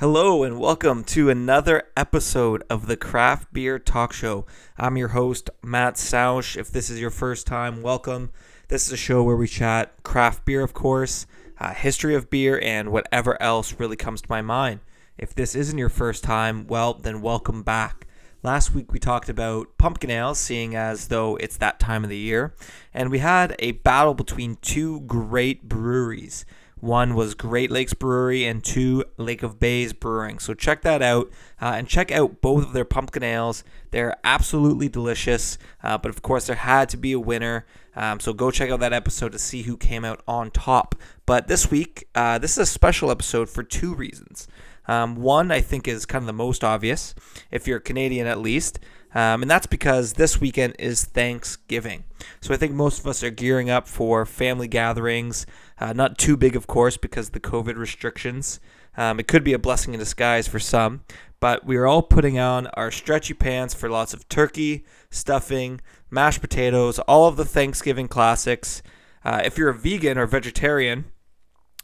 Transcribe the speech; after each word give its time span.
Hello 0.00 0.44
and 0.44 0.58
welcome 0.58 1.04
to 1.04 1.28
another 1.28 1.82
episode 1.94 2.64
of 2.70 2.86
the 2.86 2.96
Craft 2.96 3.52
Beer 3.52 3.78
Talk 3.78 4.14
Show. 4.14 4.46
I'm 4.78 4.96
your 4.96 5.08
host, 5.08 5.50
Matt 5.62 5.98
Sausch. 5.98 6.56
If 6.56 6.70
this 6.70 6.88
is 6.88 6.98
your 6.98 7.10
first 7.10 7.46
time, 7.46 7.82
welcome. 7.82 8.30
This 8.68 8.86
is 8.86 8.94
a 8.94 8.96
show 8.96 9.22
where 9.22 9.36
we 9.36 9.46
chat 9.46 9.92
craft 10.02 10.46
beer, 10.46 10.62
of 10.62 10.72
course, 10.72 11.26
uh, 11.58 11.74
history 11.74 12.14
of 12.14 12.30
beer, 12.30 12.58
and 12.62 12.90
whatever 12.90 13.40
else 13.42 13.78
really 13.78 13.94
comes 13.94 14.22
to 14.22 14.30
my 14.30 14.40
mind. 14.40 14.80
If 15.18 15.34
this 15.34 15.54
isn't 15.54 15.76
your 15.76 15.90
first 15.90 16.24
time, 16.24 16.66
well, 16.66 16.94
then 16.94 17.20
welcome 17.20 17.62
back. 17.62 18.06
Last 18.42 18.74
week 18.74 18.94
we 18.94 18.98
talked 18.98 19.28
about 19.28 19.76
pumpkin 19.76 20.10
ale, 20.10 20.34
seeing 20.34 20.74
as 20.74 21.08
though 21.08 21.36
it's 21.36 21.58
that 21.58 21.78
time 21.78 22.04
of 22.04 22.08
the 22.08 22.16
year, 22.16 22.54
and 22.94 23.10
we 23.10 23.18
had 23.18 23.54
a 23.58 23.72
battle 23.72 24.14
between 24.14 24.56
two 24.62 25.00
great 25.00 25.68
breweries. 25.68 26.46
One 26.80 27.14
was 27.14 27.34
Great 27.34 27.70
Lakes 27.70 27.94
Brewery 27.94 28.44
and 28.44 28.64
two 28.64 29.04
Lake 29.16 29.42
of 29.42 29.58
Bays 29.58 29.92
Brewing. 29.92 30.38
So 30.38 30.54
check 30.54 30.82
that 30.82 31.02
out 31.02 31.30
uh, 31.60 31.74
and 31.76 31.86
check 31.86 32.10
out 32.10 32.40
both 32.40 32.64
of 32.64 32.72
their 32.72 32.84
pumpkin 32.84 33.22
ales. 33.22 33.64
They're 33.90 34.16
absolutely 34.24 34.88
delicious, 34.88 35.58
uh, 35.82 35.98
but 35.98 36.08
of 36.08 36.22
course, 36.22 36.46
there 36.46 36.56
had 36.56 36.88
to 36.90 36.96
be 36.96 37.12
a 37.12 37.20
winner. 37.20 37.66
Um, 37.94 38.20
so 38.20 38.32
go 38.32 38.50
check 38.50 38.70
out 38.70 38.80
that 38.80 38.92
episode 38.92 39.32
to 39.32 39.38
see 39.38 39.62
who 39.62 39.76
came 39.76 40.04
out 40.04 40.22
on 40.26 40.50
top. 40.50 40.94
But 41.26 41.48
this 41.48 41.70
week, 41.70 42.08
uh, 42.14 42.38
this 42.38 42.52
is 42.52 42.58
a 42.58 42.66
special 42.66 43.10
episode 43.10 43.50
for 43.50 43.62
two 43.62 43.94
reasons. 43.94 44.48
Um, 44.88 45.16
one, 45.16 45.50
I 45.52 45.60
think, 45.60 45.86
is 45.86 46.06
kind 46.06 46.22
of 46.22 46.26
the 46.26 46.32
most 46.32 46.64
obvious, 46.64 47.14
if 47.50 47.68
you're 47.68 47.78
Canadian 47.78 48.26
at 48.26 48.40
least. 48.40 48.80
Um, 49.14 49.42
and 49.42 49.50
that's 49.50 49.66
because 49.66 50.14
this 50.14 50.40
weekend 50.40 50.76
is 50.78 51.04
Thanksgiving. 51.04 52.04
So 52.40 52.54
I 52.54 52.56
think 52.56 52.72
most 52.72 53.00
of 53.00 53.06
us 53.06 53.22
are 53.22 53.30
gearing 53.30 53.68
up 53.68 53.88
for 53.88 54.24
family 54.24 54.68
gatherings. 54.68 55.46
Uh, 55.78 55.92
not 55.92 56.18
too 56.18 56.36
big, 56.36 56.54
of 56.54 56.66
course, 56.66 56.96
because 56.96 57.28
of 57.28 57.32
the 57.32 57.40
COVID 57.40 57.76
restrictions. 57.76 58.60
Um, 58.96 59.18
it 59.18 59.28
could 59.28 59.44
be 59.44 59.52
a 59.52 59.58
blessing 59.58 59.94
in 59.94 60.00
disguise 60.00 60.46
for 60.46 60.58
some, 60.58 61.02
but 61.40 61.64
we 61.64 61.76
are 61.76 61.86
all 61.86 62.02
putting 62.02 62.38
on 62.38 62.66
our 62.68 62.90
stretchy 62.90 63.34
pants 63.34 63.72
for 63.72 63.88
lots 63.88 64.12
of 64.12 64.28
turkey, 64.28 64.84
stuffing, 65.10 65.80
mashed 66.10 66.40
potatoes, 66.40 66.98
all 67.00 67.26
of 67.26 67.36
the 67.36 67.44
Thanksgiving 67.44 68.08
classics. 68.08 68.82
Uh, 69.24 69.42
if 69.44 69.56
you're 69.56 69.68
a 69.70 69.74
vegan 69.74 70.18
or 70.18 70.26
vegetarian, 70.26 71.04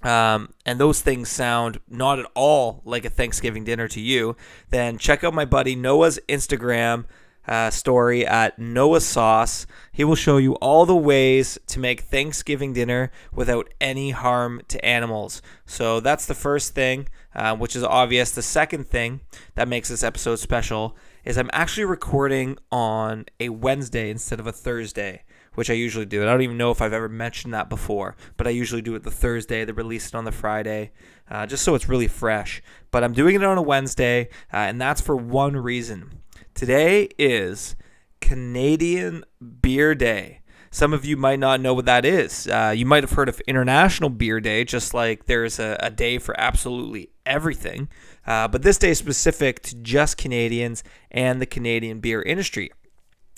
um, 0.02 0.52
and 0.64 0.78
those 0.78 1.00
things 1.00 1.28
sound 1.28 1.80
not 1.88 2.18
at 2.18 2.26
all 2.34 2.82
like 2.84 3.04
a 3.04 3.10
Thanksgiving 3.10 3.64
dinner 3.64 3.88
to 3.88 4.00
you, 4.00 4.36
then 4.70 4.98
check 4.98 5.24
out 5.24 5.34
my 5.34 5.44
buddy 5.44 5.74
Noah's 5.74 6.18
Instagram 6.28 7.04
uh, 7.48 7.70
story 7.70 8.26
at 8.26 8.58
Noah 8.58 9.00
Sauce. 9.00 9.66
He 9.92 10.04
will 10.04 10.16
show 10.16 10.36
you 10.36 10.54
all 10.56 10.84
the 10.84 10.96
ways 10.96 11.58
to 11.68 11.78
make 11.78 12.02
Thanksgiving 12.02 12.72
dinner 12.72 13.10
without 13.32 13.72
any 13.80 14.10
harm 14.10 14.62
to 14.68 14.84
animals. 14.84 15.42
So 15.64 16.00
that's 16.00 16.26
the 16.26 16.34
first 16.34 16.74
thing, 16.74 17.08
uh, 17.34 17.56
which 17.56 17.76
is 17.76 17.84
obvious. 17.84 18.32
The 18.32 18.42
second 18.42 18.88
thing 18.88 19.20
that 19.54 19.68
makes 19.68 19.88
this 19.88 20.02
episode 20.02 20.36
special 20.36 20.96
is 21.24 21.36
I'm 21.36 21.50
actually 21.52 21.84
recording 21.84 22.58
on 22.70 23.26
a 23.40 23.48
Wednesday 23.48 24.10
instead 24.10 24.40
of 24.40 24.46
a 24.46 24.52
Thursday 24.52 25.22
which 25.56 25.70
I 25.70 25.74
usually 25.74 26.06
do. 26.06 26.22
I 26.22 26.26
don't 26.26 26.42
even 26.42 26.56
know 26.56 26.70
if 26.70 26.80
I've 26.80 26.92
ever 26.92 27.08
mentioned 27.08 27.52
that 27.52 27.68
before, 27.68 28.14
but 28.36 28.46
I 28.46 28.50
usually 28.50 28.82
do 28.82 28.94
it 28.94 29.02
the 29.02 29.10
Thursday. 29.10 29.64
They 29.64 29.72
release 29.72 30.08
it 30.08 30.14
on 30.14 30.24
the 30.24 30.32
Friday, 30.32 30.92
uh, 31.30 31.46
just 31.46 31.64
so 31.64 31.74
it's 31.74 31.88
really 31.88 32.08
fresh. 32.08 32.62
But 32.90 33.02
I'm 33.02 33.12
doing 33.12 33.34
it 33.34 33.42
on 33.42 33.58
a 33.58 33.62
Wednesday, 33.62 34.28
uh, 34.52 34.58
and 34.58 34.80
that's 34.80 35.00
for 35.00 35.16
one 35.16 35.56
reason. 35.56 36.20
Today 36.54 37.08
is 37.18 37.74
Canadian 38.20 39.24
Beer 39.60 39.94
Day. 39.94 40.40
Some 40.70 40.92
of 40.92 41.04
you 41.04 41.16
might 41.16 41.38
not 41.38 41.60
know 41.60 41.72
what 41.72 41.86
that 41.86 42.04
is. 42.04 42.46
Uh, 42.46 42.74
you 42.76 42.84
might 42.84 43.02
have 43.02 43.12
heard 43.12 43.28
of 43.30 43.40
International 43.40 44.10
Beer 44.10 44.40
Day, 44.40 44.64
just 44.64 44.92
like 44.92 45.24
there's 45.24 45.58
a, 45.58 45.78
a 45.80 45.90
day 45.90 46.18
for 46.18 46.38
absolutely 46.38 47.10
everything. 47.24 47.88
Uh, 48.26 48.46
but 48.48 48.62
this 48.62 48.76
day 48.76 48.90
is 48.90 48.98
specific 48.98 49.62
to 49.62 49.76
just 49.76 50.18
Canadians 50.18 50.84
and 51.10 51.40
the 51.40 51.46
Canadian 51.46 52.00
beer 52.00 52.20
industry. 52.20 52.70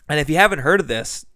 And 0.08 0.19
if 0.19 0.28
you 0.28 0.36
haven't 0.36 0.61
heard 0.61 0.80
of 0.80 0.89
this, 0.89 1.27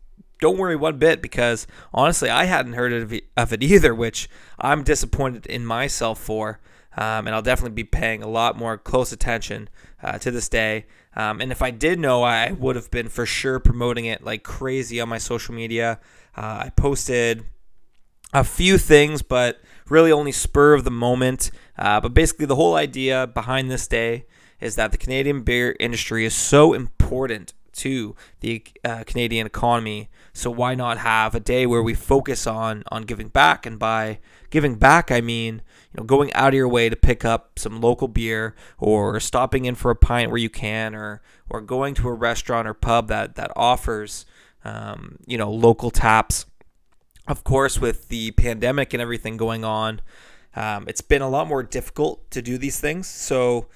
don't 0.43 0.59
worry 0.59 0.75
one 0.75 0.99
bit 0.99 1.23
because 1.23 1.69
honestly, 1.95 2.29
I 2.29 2.45
hadn't 2.45 2.73
heard 2.73 2.93
of 2.93 3.53
it, 3.53 3.63
either, 3.63 3.95
which 3.95 4.29
I'm 4.59 4.83
disappointed 4.83 5.47
in 5.47 5.65
myself 5.65 6.19
for. 6.19 6.59
Um, 6.95 7.27
and 7.27 7.31
I'll 7.31 7.43
definitely 7.43 7.77
be 7.77 7.85
paying 7.85 8.23
a 8.23 8.29
lot 8.29 8.59
more 8.59 8.77
close 8.77 9.13
attention 9.13 9.71
uh, 10.03 10.19
to 10.19 10.31
this 10.33 10.49
day. 10.49 10.87
Um, 11.15 11.41
and 11.41 11.53
if 11.53 11.63
I 11.63 11.71
did 11.71 12.01
know, 12.01 12.25
I 12.25 12.51
would 12.51 12.75
have 12.75 12.91
been 12.91 13.09
for 13.09 13.25
sure 13.25 13.61
promoting 13.61 14.05
it 14.05 14.25
like 14.25 14.43
crazy 14.43 15.01
on 15.01 15.09
my 15.09 15.17
social 15.17 15.55
media. 15.55 16.01
Uh, 16.37 16.65
I 16.67 16.73
posted 16.77 17.45
a 18.35 18.43
few 18.43 18.79
things, 18.79 19.23
but 19.23 19.61
really 19.89 20.11
only 20.11 20.33
spur 20.33 20.75
of 20.75 20.83
the 20.83 20.91
moment. 20.91 21.53
Uh, 21.79 22.01
but 22.01 22.13
basically, 22.13 22.47
the 22.47 22.57
whole 22.57 22.75
idea 22.75 23.29
behind 23.29 23.71
this 23.71 23.87
day 23.87 24.27
is 24.61 24.75
that 24.75 24.91
the 24.91 24.99
Canadian 24.99 25.43
beer 25.43 25.77
industry 25.79 26.25
is 26.25 26.35
so 26.35 26.75
important 26.75 27.55
to 27.73 28.15
the 28.41 28.63
uh, 28.85 29.05
Canadian 29.05 29.47
economy. 29.47 30.09
So 30.33 30.51
why 30.51 30.75
not 30.75 30.99
have 30.99 31.35
a 31.35 31.41
day 31.41 31.67
where 31.67 31.83
we 31.83 31.95
focus 31.95 32.47
on 32.47 32.85
on 32.89 33.03
giving 33.03 33.29
back? 33.29 33.67
And 33.67 33.79
by 33.79 34.19
giving 34.51 34.77
back, 34.77 35.11
I 35.11 35.21
mean 35.21 35.63
you 35.93 35.99
know 35.99 36.05
going 36.05 36.33
out 36.33 36.49
of 36.49 36.55
your 36.55 36.69
way 36.69 36.89
to 36.89 36.97
pick 36.97 37.25
up 37.25 37.59
some 37.59 37.81
local 37.81 38.09
beer, 38.09 38.55
or 38.79 39.19
stopping 39.21 39.65
in 39.65 39.75
for 39.75 39.91
a 39.91 39.97
pint 39.97 40.31
where 40.31 40.41
you 40.41 40.51
can, 40.51 40.95
or 40.95 41.23
or 41.51 41.61
going 41.61 41.95
to 41.95 42.09
a 42.09 42.13
restaurant 42.13 42.69
or 42.69 42.75
pub 42.75 43.09
that 43.09 43.35
that 43.37 43.51
offers 43.57 44.27
um, 44.65 45.19
you 45.27 45.39
know 45.39 45.51
local 45.51 45.91
taps. 45.91 46.47
Of 47.29 47.45
course, 47.45 47.81
with 47.81 48.09
the 48.09 48.33
pandemic 48.33 48.93
and 48.93 49.01
everything 49.01 49.37
going 49.37 49.65
on, 49.65 50.01
um, 50.57 50.87
it's 50.89 51.01
been 51.01 51.23
a 51.23 51.29
lot 51.29 51.47
more 51.47 51.63
difficult 51.63 52.29
to 52.33 52.43
do 52.43 52.59
these 52.59 52.81
things. 52.81 53.07
So 53.07 53.69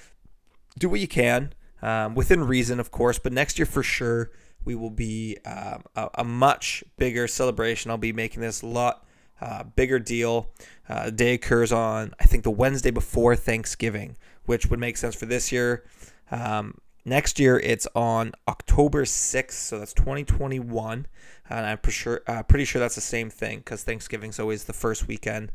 do 0.79 0.89
what 0.89 1.01
you 1.01 1.09
can 1.09 1.53
um, 1.83 2.15
within 2.15 2.45
reason, 2.45 2.81
of 2.81 2.91
course. 2.91 3.19
But 3.19 3.33
next 3.33 3.59
year, 3.59 3.67
for 3.67 3.83
sure, 3.83 4.31
we 4.65 4.75
will 4.75 4.91
be 4.91 5.39
um, 5.45 5.85
a, 5.95 6.11
a, 6.17 6.25
much 6.25 6.83
bigger 6.99 7.29
celebration. 7.29 7.91
I'll 7.91 7.99
be 7.99 8.13
making 8.13 8.43
this 8.43 8.63
a 8.63 8.67
lot 8.67 9.07
uh, 9.41 9.65
bigger 9.65 9.99
deal. 9.99 10.51
Uh, 10.89 11.11
day 11.11 11.35
occurs 11.35 11.73
on, 11.73 12.15
I 12.21 12.25
think, 12.25 12.43
the 12.43 12.51
Wednesday 12.51 12.91
before 12.91 13.37
Thanksgiving, 13.37 14.17
which 14.45 14.67
would 14.67 14.81
make 14.81 14.97
sense 14.97 15.15
for 15.15 15.27
this 15.27 15.53
year. 15.53 15.85
Um, 16.31 16.79
next 17.05 17.39
year, 17.39 17.59
it's 17.59 17.87
on 17.95 18.33
October 18.49 19.05
6th, 19.05 19.53
so 19.53 19.79
that's 19.79 19.93
2021. 19.93 21.07
And 21.49 21.67
I'm 21.67 21.79
pretty 21.79 21.95
sure, 21.95 22.23
uh, 22.27 22.43
pretty 22.43 22.65
sure 22.65 22.81
that's 22.81 22.97
the 22.97 23.01
same 23.01 23.31
thing 23.31 23.59
because 23.59 23.85
Thanksgiving's 23.85 24.41
always 24.41 24.65
the 24.65 24.73
first 24.73 25.07
weekend 25.07 25.53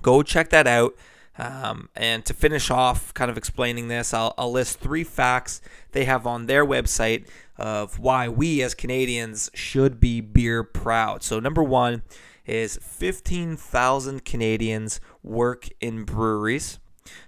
Go 0.00 0.22
check 0.22 0.48
that 0.50 0.66
out. 0.66 0.94
Um, 1.38 1.88
and 1.96 2.24
to 2.26 2.34
finish 2.34 2.70
off, 2.70 3.14
kind 3.14 3.30
of 3.30 3.38
explaining 3.38 3.88
this, 3.88 4.12
I'll, 4.12 4.34
I'll 4.36 4.52
list 4.52 4.80
three 4.80 5.04
facts 5.04 5.62
they 5.92 6.04
have 6.04 6.26
on 6.26 6.44
their 6.46 6.66
website 6.66 7.26
of 7.56 7.98
why 7.98 8.28
we 8.28 8.60
as 8.62 8.74
Canadians 8.74 9.50
should 9.54 9.98
be 9.98 10.20
beer 10.20 10.62
proud. 10.62 11.22
So, 11.22 11.40
number 11.40 11.62
one 11.62 12.02
is 12.44 12.78
15,000 12.82 14.24
Canadians 14.24 15.00
work 15.22 15.68
in 15.80 16.04
breweries. 16.04 16.78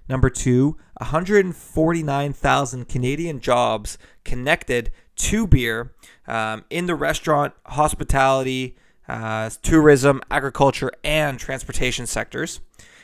Number 0.09 0.29
two, 0.29 0.77
149,000 0.99 2.89
Canadian 2.89 3.41
jobs 3.41 3.99
connected 4.25 4.91
to 5.17 5.47
beer 5.47 5.93
um, 6.27 6.65
in 6.71 6.87
the 6.87 6.95
restaurant, 6.95 7.55
hospitality, 7.67 8.77
uh, 9.09 9.51
tourism, 9.63 10.23
agriculture, 10.31 10.93
and 11.03 11.39
transportation 11.39 12.07
sectors. 12.07 12.61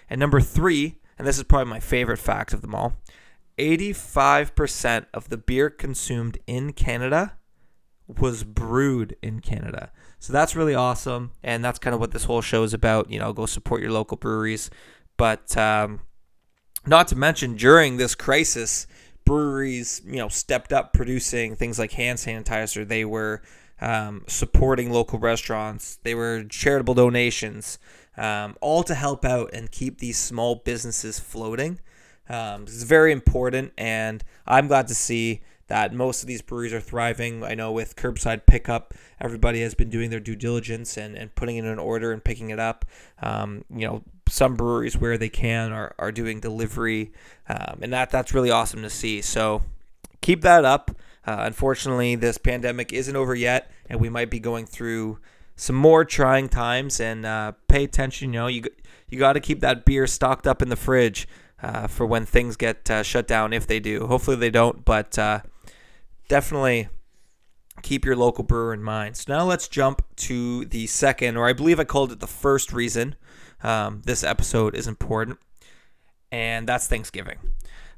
And 0.08 0.18
number 0.18 0.40
three, 0.40 0.96
and 1.18 1.26
this 1.26 1.36
is 1.38 1.44
probably 1.44 1.70
my 1.70 1.80
favorite 1.80 2.18
fact 2.18 2.52
of 2.52 2.62
them 2.62 2.74
all 2.74 2.94
85% 3.58 5.06
of 5.12 5.28
the 5.28 5.36
beer 5.36 5.68
consumed 5.68 6.38
in 6.46 6.72
Canada 6.72 7.36
was 8.18 8.42
brewed 8.42 9.16
in 9.22 9.40
Canada. 9.40 9.92
So 10.18 10.32
that's 10.32 10.56
really 10.56 10.74
awesome. 10.74 11.32
And 11.42 11.64
that's 11.64 11.78
kind 11.78 11.94
of 11.94 12.00
what 12.00 12.12
this 12.12 12.24
whole 12.24 12.40
show 12.40 12.62
is 12.62 12.74
about. 12.74 13.10
You 13.10 13.18
know, 13.18 13.32
go 13.32 13.46
support 13.46 13.82
your 13.82 13.92
local 13.92 14.16
breweries. 14.16 14.70
But 15.16 15.56
um, 15.56 16.00
not 16.86 17.08
to 17.08 17.16
mention, 17.16 17.56
during 17.56 17.96
this 17.96 18.14
crisis, 18.14 18.86
breweries, 19.24 20.02
you 20.06 20.16
know, 20.16 20.28
stepped 20.28 20.72
up 20.72 20.92
producing 20.92 21.56
things 21.56 21.78
like 21.78 21.92
hand 21.92 22.18
sanitizer. 22.18 22.86
They 22.86 23.04
were 23.04 23.42
um, 23.80 24.24
supporting 24.26 24.90
local 24.90 25.18
restaurants. 25.18 25.98
They 26.02 26.14
were 26.14 26.44
charitable 26.44 26.94
donations, 26.94 27.78
um, 28.16 28.56
all 28.60 28.82
to 28.84 28.94
help 28.94 29.24
out 29.24 29.50
and 29.52 29.70
keep 29.70 29.98
these 29.98 30.18
small 30.18 30.56
businesses 30.56 31.18
floating. 31.18 31.80
Um, 32.28 32.64
is 32.64 32.84
very 32.84 33.10
important, 33.10 33.72
and 33.76 34.22
I'm 34.46 34.68
glad 34.68 34.86
to 34.88 34.94
see 34.94 35.40
that 35.70 35.94
most 35.94 36.20
of 36.22 36.26
these 36.26 36.42
breweries 36.42 36.72
are 36.72 36.80
thriving. 36.80 37.44
I 37.44 37.54
know 37.54 37.70
with 37.70 37.94
curbside 37.94 38.44
pickup, 38.44 38.92
everybody 39.20 39.62
has 39.62 39.72
been 39.72 39.88
doing 39.88 40.10
their 40.10 40.18
due 40.18 40.34
diligence 40.34 40.96
and, 40.96 41.16
and 41.16 41.32
putting 41.36 41.56
in 41.58 41.78
order 41.78 42.10
and 42.10 42.22
picking 42.22 42.50
it 42.50 42.58
up. 42.58 42.84
Um, 43.22 43.64
you 43.70 43.86
know, 43.86 44.02
some 44.28 44.56
breweries 44.56 44.96
where 44.96 45.16
they 45.16 45.28
can 45.28 45.70
are, 45.70 45.94
are 45.96 46.10
doing 46.10 46.40
delivery, 46.40 47.12
um, 47.48 47.78
and 47.82 47.92
that 47.92 48.10
that's 48.10 48.34
really 48.34 48.50
awesome 48.50 48.82
to 48.82 48.90
see. 48.90 49.22
So 49.22 49.62
keep 50.20 50.42
that 50.42 50.64
up. 50.64 50.90
Uh, 51.24 51.36
unfortunately, 51.40 52.16
this 52.16 52.36
pandemic 52.36 52.92
isn't 52.92 53.14
over 53.14 53.36
yet, 53.36 53.70
and 53.86 54.00
we 54.00 54.08
might 54.08 54.28
be 54.28 54.40
going 54.40 54.66
through 54.66 55.20
some 55.54 55.76
more 55.76 56.04
trying 56.04 56.48
times. 56.48 56.98
And 56.98 57.24
uh, 57.24 57.52
pay 57.68 57.84
attention. 57.84 58.32
You 58.32 58.40
know, 58.40 58.46
you 58.48 58.64
you 59.08 59.20
got 59.20 59.34
to 59.34 59.40
keep 59.40 59.60
that 59.60 59.84
beer 59.84 60.08
stocked 60.08 60.48
up 60.48 60.62
in 60.62 60.68
the 60.68 60.74
fridge 60.74 61.28
uh, 61.62 61.86
for 61.86 62.06
when 62.06 62.26
things 62.26 62.56
get 62.56 62.90
uh, 62.90 63.04
shut 63.04 63.28
down, 63.28 63.52
if 63.52 63.68
they 63.68 63.78
do. 63.78 64.08
Hopefully, 64.08 64.36
they 64.36 64.50
don't, 64.50 64.84
but 64.84 65.16
uh, 65.16 65.40
definitely 66.30 66.88
keep 67.82 68.04
your 68.04 68.16
local 68.16 68.44
brewer 68.44 68.72
in 68.72 68.82
mind. 68.82 69.16
So 69.16 69.34
now 69.34 69.44
let's 69.44 69.68
jump 69.68 70.02
to 70.16 70.64
the 70.64 70.86
second, 70.86 71.36
or 71.36 71.46
I 71.46 71.52
believe 71.52 71.80
I 71.80 71.84
called 71.84 72.12
it 72.12 72.20
the 72.20 72.26
first 72.26 72.72
reason 72.72 73.16
um, 73.62 74.02
this 74.06 74.22
episode 74.24 74.74
is 74.74 74.86
important, 74.86 75.38
and 76.32 76.66
that's 76.66 76.86
Thanksgiving. 76.86 77.38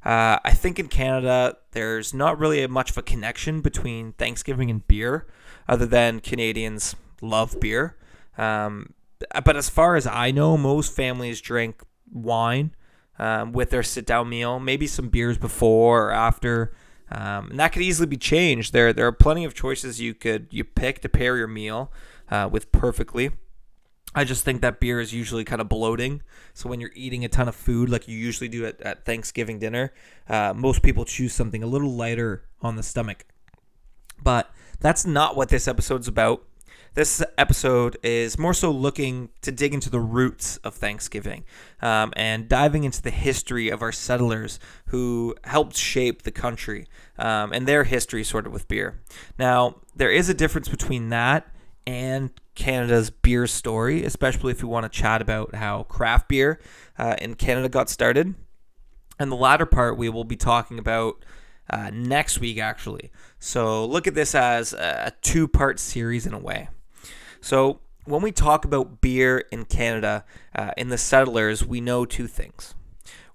Uh, 0.04 0.38
I 0.44 0.52
think 0.52 0.80
in 0.80 0.88
Canada, 0.88 1.58
there's 1.72 2.12
not 2.12 2.38
really 2.38 2.66
much 2.66 2.90
of 2.90 2.98
a 2.98 3.02
connection 3.02 3.60
between 3.60 4.14
Thanksgiving 4.14 4.70
and 4.70 4.86
beer, 4.88 5.26
other 5.68 5.86
than 5.86 6.18
Canadians 6.20 6.96
love 7.20 7.60
beer. 7.60 7.96
Um, 8.36 8.94
but 9.44 9.56
as 9.56 9.68
far 9.68 9.94
as 9.94 10.06
I 10.06 10.32
know, 10.32 10.56
most 10.56 10.96
families 10.96 11.40
drink 11.40 11.82
wine 12.10 12.74
um, 13.18 13.52
with 13.52 13.70
their 13.70 13.84
sit 13.84 14.06
down 14.06 14.30
meal, 14.30 14.58
maybe 14.58 14.86
some 14.86 15.08
beers 15.10 15.38
before 15.38 16.08
or 16.08 16.12
after. 16.12 16.72
Um, 17.14 17.50
and 17.50 17.60
that 17.60 17.72
could 17.72 17.82
easily 17.82 18.06
be 18.06 18.16
changed. 18.16 18.72
There, 18.72 18.92
there 18.92 19.06
are 19.06 19.12
plenty 19.12 19.44
of 19.44 19.54
choices 19.54 20.00
you 20.00 20.14
could 20.14 20.46
you 20.50 20.64
pick 20.64 21.00
to 21.00 21.08
pair 21.08 21.36
your 21.36 21.46
meal 21.46 21.92
uh, 22.30 22.48
with 22.50 22.72
perfectly. 22.72 23.32
I 24.14 24.24
just 24.24 24.44
think 24.44 24.60
that 24.62 24.80
beer 24.80 25.00
is 25.00 25.12
usually 25.12 25.44
kind 25.44 25.60
of 25.60 25.68
bloating. 25.68 26.22
So 26.54 26.68
when 26.68 26.80
you're 26.80 26.90
eating 26.94 27.24
a 27.24 27.28
ton 27.28 27.48
of 27.48 27.54
food, 27.54 27.90
like 27.90 28.08
you 28.08 28.16
usually 28.16 28.48
do 28.48 28.64
at, 28.66 28.80
at 28.80 29.04
Thanksgiving 29.04 29.58
dinner, 29.58 29.92
uh, 30.28 30.52
most 30.54 30.82
people 30.82 31.04
choose 31.04 31.34
something 31.34 31.62
a 31.62 31.66
little 31.66 31.90
lighter 31.90 32.44
on 32.60 32.76
the 32.76 32.82
stomach. 32.82 33.24
But 34.22 34.50
that's 34.80 35.06
not 35.06 35.36
what 35.36 35.48
this 35.48 35.68
episode's 35.68 36.08
about. 36.08 36.44
This 36.94 37.22
episode 37.38 37.96
is 38.02 38.38
more 38.38 38.52
so 38.52 38.70
looking 38.70 39.30
to 39.40 39.50
dig 39.50 39.72
into 39.72 39.88
the 39.88 39.98
roots 39.98 40.58
of 40.58 40.74
Thanksgiving 40.74 41.44
um, 41.80 42.12
and 42.16 42.50
diving 42.50 42.84
into 42.84 43.00
the 43.00 43.10
history 43.10 43.70
of 43.70 43.80
our 43.80 43.92
settlers 43.92 44.60
who 44.88 45.34
helped 45.44 45.74
shape 45.74 46.20
the 46.20 46.30
country 46.30 46.86
um, 47.18 47.50
and 47.54 47.66
their 47.66 47.84
history, 47.84 48.22
sort 48.22 48.46
of, 48.46 48.52
with 48.52 48.68
beer. 48.68 49.00
Now, 49.38 49.76
there 49.96 50.10
is 50.10 50.28
a 50.28 50.34
difference 50.34 50.68
between 50.68 51.08
that 51.08 51.48
and 51.86 52.28
Canada's 52.54 53.08
beer 53.08 53.46
story, 53.46 54.04
especially 54.04 54.52
if 54.52 54.60
you 54.60 54.68
want 54.68 54.84
to 54.84 54.90
chat 54.90 55.22
about 55.22 55.54
how 55.54 55.84
craft 55.84 56.28
beer 56.28 56.60
uh, 56.98 57.16
in 57.18 57.36
Canada 57.36 57.70
got 57.70 57.88
started. 57.88 58.34
And 59.18 59.32
the 59.32 59.36
latter 59.36 59.64
part, 59.64 59.96
we 59.96 60.10
will 60.10 60.24
be 60.24 60.36
talking 60.36 60.78
about 60.78 61.24
uh, 61.70 61.88
next 61.90 62.38
week, 62.38 62.58
actually. 62.58 63.10
So 63.38 63.86
look 63.86 64.06
at 64.06 64.14
this 64.14 64.34
as 64.34 64.74
a 64.74 65.14
two 65.22 65.48
part 65.48 65.80
series 65.80 66.26
in 66.26 66.34
a 66.34 66.38
way. 66.38 66.68
So, 67.42 67.80
when 68.04 68.22
we 68.22 68.32
talk 68.32 68.64
about 68.64 69.00
beer 69.00 69.44
in 69.50 69.64
Canada, 69.64 70.24
uh, 70.54 70.70
in 70.76 70.88
the 70.88 70.98
settlers, 70.98 71.64
we 71.64 71.80
know 71.80 72.04
two 72.04 72.26
things. 72.26 72.74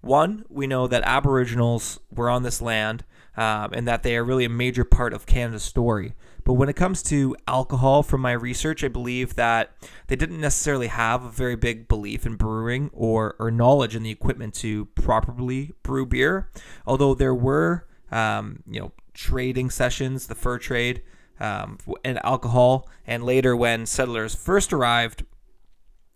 One, 0.01 0.45
we 0.50 0.65
know 0.65 0.88
that 0.88 1.04
Aboriginals 1.04 2.00
were 2.09 2.30
on 2.30 2.44
this 2.44 2.62
land 2.62 3.04
um, 3.36 3.71
and 3.74 3.88
that 3.88 4.04
they 4.04 4.15
are 4.15 4.24
really 4.24 4.45
a 4.45 4.50
major 4.50 4.86
part 4.86 5.13
of 5.13 5.25
Canada's 5.25 5.63
story. 5.63 6.13
But 6.45 6.54
when 6.54 6.69
it 6.69 6.77
comes 6.77 7.04
to 7.04 7.36
alcohol, 7.48 8.01
from 8.01 8.21
my 8.21 8.31
research, 8.31 8.81
I 8.81 8.88
believe 8.88 9.36
that 9.36 9.71
they 10.07 10.15
didn't 10.15 10.39
necessarily 10.39 10.88
have 10.88 11.25
a 11.25 11.30
very 11.30 11.57
big 11.57 11.89
belief 11.89 12.25
in 12.25 12.36
brewing 12.36 12.89
or, 12.94 13.36
or 13.39 13.51
knowledge 13.51 13.95
in 13.95 14.03
the 14.03 14.12
equipment 14.12 14.53
to 14.56 14.86
properly 14.95 15.74
brew 15.83 16.06
beer. 16.06 16.50
Although 16.86 17.13
there 17.13 17.36
were, 17.36 17.86
um, 18.10 18.63
you 18.65 18.80
know, 18.80 18.94
trading 19.13 19.69
sessions, 19.69 20.27
the 20.27 20.36
fur 20.36 20.57
trade, 20.57 21.01
um, 21.39 21.78
and 22.04 22.24
alcohol. 22.24 22.88
And 23.06 23.24
later, 23.24 23.56
when 23.56 23.86
settlers 23.86 24.36
first 24.36 24.74
arrived, 24.74 25.25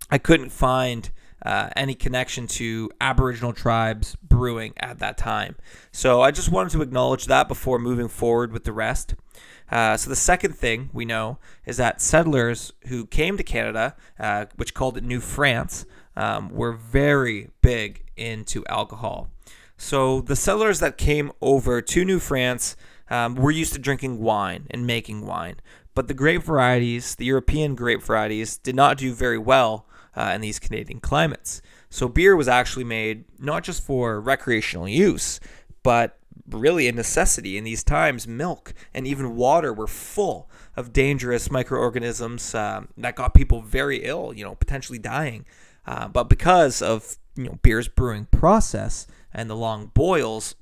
I 0.10 0.18
couldn't 0.18 0.50
find 0.50 1.10
uh, 1.44 1.70
any 1.76 1.96
connection 1.96 2.48
to 2.48 2.92
Aboriginal 3.00 3.54
tribes 3.54 4.16
brewing 4.22 4.74
at 4.78 5.00
that 5.00 5.18
time. 5.18 5.56
So 5.92 6.22
I 6.22 6.32
just 6.32 6.52
wanted 6.52 6.72
to 6.74 6.82
acknowledge 6.82 7.26
that 7.26 7.48
before 7.48 7.80
moving 7.80 8.08
forward 8.08 8.52
with 8.52 8.64
the 8.64 8.74
rest. 8.74 9.16
Uh, 9.72 9.96
so 9.96 10.10
the 10.10 10.16
second 10.16 10.54
thing 10.54 10.90
we 10.92 11.06
know 11.06 11.40
is 11.66 11.78
that 11.78 12.02
settlers 12.02 12.74
who 12.88 13.06
came 13.06 13.38
to 13.38 13.44
Canada, 13.44 13.96
uh, 14.20 14.46
which 14.58 14.74
called 14.74 14.98
it 14.98 15.04
New 15.04 15.22
France, 15.22 15.86
um, 16.16 16.50
were 16.50 16.74
very 16.74 17.50
big 17.62 18.04
into 18.18 18.66
alcohol. 18.68 19.30
So 19.78 20.22
the 20.22 20.36
settlers 20.36 20.80
that 20.80 20.98
came 20.98 21.32
over 21.42 21.82
to 21.82 22.06
New 22.06 22.20
France 22.20 22.76
um, 23.12 23.36
we're 23.36 23.52
used 23.52 23.74
to 23.74 23.80
drinking 23.80 24.20
wine 24.20 24.68
and 24.72 24.88
making 24.88 25.28
wine. 25.28 25.58
But 25.94 26.08
the 26.08 26.14
grape 26.14 26.44
varieties, 26.44 27.16
the 27.16 27.26
European 27.26 27.76
grape 27.76 28.02
varieties, 28.02 28.58
did 28.58 28.74
not 28.74 28.98
do 28.98 29.14
very 29.14 29.38
well 29.38 29.86
uh, 30.16 30.32
in 30.34 30.40
these 30.40 30.60
Canadian 30.60 31.02
climates. 31.02 31.62
So 31.90 32.08
beer 32.08 32.38
was 32.38 32.48
actually 32.48 32.86
made 32.86 33.26
not 33.38 33.64
just 33.66 33.84
for 33.84 34.22
recreational 34.22 34.88
use, 34.88 35.42
but 35.84 36.18
really 36.48 36.88
a 36.88 36.94
necessity 36.94 37.58
in 37.58 37.66
these 37.66 37.84
times. 37.84 38.30
Milk 38.30 38.74
and 38.94 39.06
even 39.06 39.36
water 39.36 39.74
were 39.74 39.88
full 39.88 40.50
of 40.78 40.94
dangerous 40.94 41.52
microorganisms 41.52 42.56
um, 42.56 42.88
that 42.96 43.18
got 43.18 43.34
people 43.34 43.62
very 43.62 44.06
ill, 44.06 44.34
you 44.34 44.46
know, 44.46 44.56
potentially 44.56 45.00
dying. 45.00 45.46
Uh, 45.86 46.08
but 46.08 46.30
because 46.30 46.82
of 46.82 47.18
you 47.36 47.44
know 47.44 47.60
beer's 47.62 47.90
brewing 47.90 48.28
process 48.32 49.06
and 49.34 49.50
the 49.50 49.56
long 49.56 49.92
boils, 49.94 50.56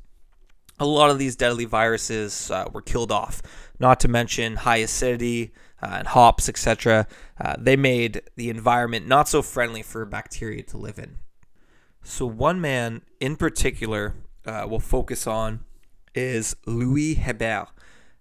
a 0.79 0.85
lot 0.85 1.09
of 1.09 1.19
these 1.19 1.35
deadly 1.35 1.65
viruses 1.65 2.49
uh, 2.51 2.65
were 2.71 2.81
killed 2.81 3.11
off. 3.11 3.41
Not 3.79 3.99
to 4.01 4.07
mention 4.07 4.57
high 4.57 4.77
acidity 4.77 5.53
uh, 5.81 5.97
and 5.99 6.07
hops, 6.07 6.49
etc. 6.49 7.07
Uh, 7.39 7.55
they 7.57 7.75
made 7.75 8.21
the 8.35 8.49
environment 8.49 9.07
not 9.07 9.29
so 9.29 9.41
friendly 9.41 9.81
for 9.81 10.05
bacteria 10.05 10.63
to 10.63 10.77
live 10.77 10.99
in. 10.99 11.17
So, 12.03 12.25
one 12.25 12.59
man 12.61 13.01
in 13.19 13.35
particular 13.35 14.15
uh, 14.45 14.65
we'll 14.67 14.79
focus 14.79 15.27
on 15.27 15.61
is 16.15 16.55
Louis 16.65 17.15
Hebert. 17.15 17.69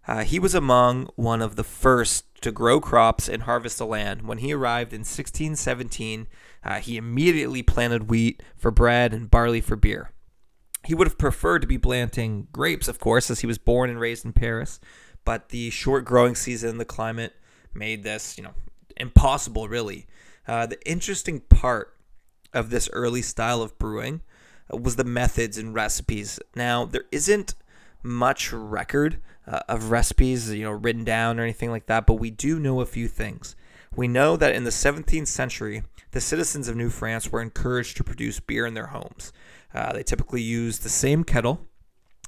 Uh, 0.06 0.24
he 0.24 0.38
was 0.38 0.54
among 0.54 1.10
one 1.16 1.42
of 1.42 1.56
the 1.56 1.64
first 1.64 2.24
to 2.40 2.52
grow 2.52 2.80
crops 2.80 3.28
and 3.28 3.42
harvest 3.42 3.78
the 3.78 3.86
land. 3.86 4.22
When 4.22 4.38
he 4.38 4.52
arrived 4.52 4.92
in 4.92 5.00
1617, 5.00 6.26
uh, 6.64 6.80
he 6.80 6.96
immediately 6.96 7.62
planted 7.62 8.08
wheat 8.08 8.42
for 8.56 8.70
bread 8.70 9.12
and 9.12 9.30
barley 9.30 9.60
for 9.60 9.76
beer. 9.76 10.12
He 10.88 10.94
would 10.94 11.06
have 11.06 11.18
preferred 11.18 11.58
to 11.58 11.66
be 11.66 11.76
planting 11.76 12.48
grapes, 12.50 12.88
of 12.88 12.98
course, 12.98 13.30
as 13.30 13.40
he 13.40 13.46
was 13.46 13.58
born 13.58 13.90
and 13.90 14.00
raised 14.00 14.24
in 14.24 14.32
Paris, 14.32 14.80
but 15.22 15.50
the 15.50 15.68
short 15.68 16.06
growing 16.06 16.34
season, 16.34 16.70
and 16.70 16.80
the 16.80 16.86
climate 16.86 17.34
made 17.74 18.04
this, 18.04 18.38
you 18.38 18.42
know, 18.42 18.54
impossible, 18.96 19.68
really. 19.68 20.06
Uh, 20.46 20.64
the 20.64 20.80
interesting 20.88 21.40
part 21.40 21.94
of 22.54 22.70
this 22.70 22.88
early 22.94 23.20
style 23.20 23.60
of 23.60 23.78
brewing 23.78 24.22
was 24.70 24.96
the 24.96 25.04
methods 25.04 25.58
and 25.58 25.74
recipes. 25.74 26.40
Now, 26.56 26.86
there 26.86 27.04
isn't 27.12 27.54
much 28.02 28.50
record 28.50 29.20
uh, 29.46 29.60
of 29.68 29.90
recipes, 29.90 30.50
you 30.50 30.64
know, 30.64 30.70
written 30.70 31.04
down 31.04 31.38
or 31.38 31.42
anything 31.42 31.70
like 31.70 31.84
that, 31.84 32.06
but 32.06 32.14
we 32.14 32.30
do 32.30 32.58
know 32.58 32.80
a 32.80 32.86
few 32.86 33.08
things. 33.08 33.54
We 33.98 34.06
know 34.06 34.36
that 34.36 34.54
in 34.54 34.62
the 34.62 34.70
17th 34.70 35.26
century, 35.26 35.82
the 36.12 36.20
citizens 36.20 36.68
of 36.68 36.76
New 36.76 36.88
France 36.88 37.32
were 37.32 37.42
encouraged 37.42 37.96
to 37.96 38.04
produce 38.04 38.38
beer 38.38 38.64
in 38.64 38.74
their 38.74 38.86
homes. 38.86 39.32
Uh, 39.74 39.92
they 39.92 40.04
typically 40.04 40.40
used 40.40 40.84
the 40.84 40.88
same 40.88 41.24
kettle 41.24 41.66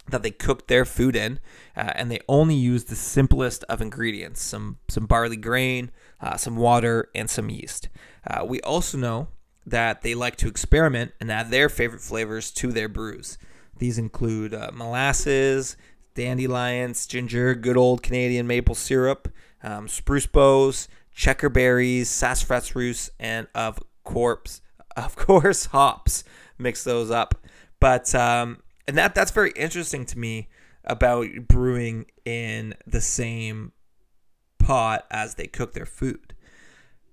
that 0.09 0.25
they 0.25 0.33
cooked 0.33 0.67
their 0.67 0.85
food 0.85 1.15
in, 1.15 1.39
uh, 1.77 1.93
and 1.95 2.11
they 2.11 2.19
only 2.29 2.57
used 2.57 2.89
the 2.89 2.97
simplest 2.97 3.62
of 3.69 3.81
ingredients: 3.81 4.43
some 4.43 4.79
some 4.89 5.07
barley 5.07 5.37
grain, 5.37 5.93
uh, 6.21 6.37
some 6.37 6.57
water, 6.57 7.09
and 7.15 7.31
some 7.31 7.49
yeast. 7.49 7.89
Uh, 8.27 8.45
we 8.45 8.61
also 8.62 8.99
know 8.99 9.29
that 9.65 10.03
they 10.03 10.17
like 10.17 10.35
to 10.39 10.49
experiment 10.49 11.12
and 11.21 11.31
add 11.31 11.53
their 11.53 11.69
favorite 11.69 12.03
flavors 12.03 12.50
to 12.50 12.73
their 12.73 12.89
brews. 12.89 13.39
These 13.79 13.97
include 13.97 14.55
uh, 14.55 14.73
molasses, 14.75 15.77
dandelions, 16.15 17.07
ginger, 17.07 17.55
good 17.55 17.77
old 17.77 18.03
Canadian 18.03 18.49
maple 18.49 18.75
syrup, 18.75 19.33
um, 19.62 19.87
spruce 19.87 20.27
boughs, 20.27 20.89
checkerberries, 21.21 22.07
sassafras 22.07 23.11
and 23.21 23.47
of 23.55 23.79
corpse, 24.05 24.62
of 24.97 25.17
course, 25.27 25.67
hops 25.67 26.25
mix 26.59 26.83
those 26.83 27.11
up. 27.11 27.35
But 27.79 28.15
um, 28.15 28.62
and 28.89 28.97
that 28.97 29.15
that's 29.15 29.31
very 29.31 29.53
interesting 29.53 30.07
to 30.07 30.19
me 30.19 30.49
about 30.85 31.27
brewing 31.47 32.07
in 32.25 32.75
the 32.87 33.03
same 33.03 33.73
pot 34.59 35.07
as 35.11 35.35
they 35.35 35.47
cook 35.47 35.75
their 35.75 35.87
food. 35.87 36.35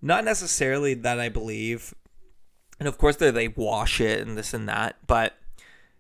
Not 0.01 0.23
necessarily 0.23 0.93
that 0.93 1.19
I 1.19 1.27
believe, 1.27 1.93
and 2.79 2.87
of 2.87 2.97
course 2.97 3.17
they 3.17 3.29
they 3.31 3.49
wash 3.49 3.99
it 3.99 4.25
and 4.25 4.37
this 4.37 4.53
and 4.53 4.69
that, 4.69 4.95
but 5.05 5.37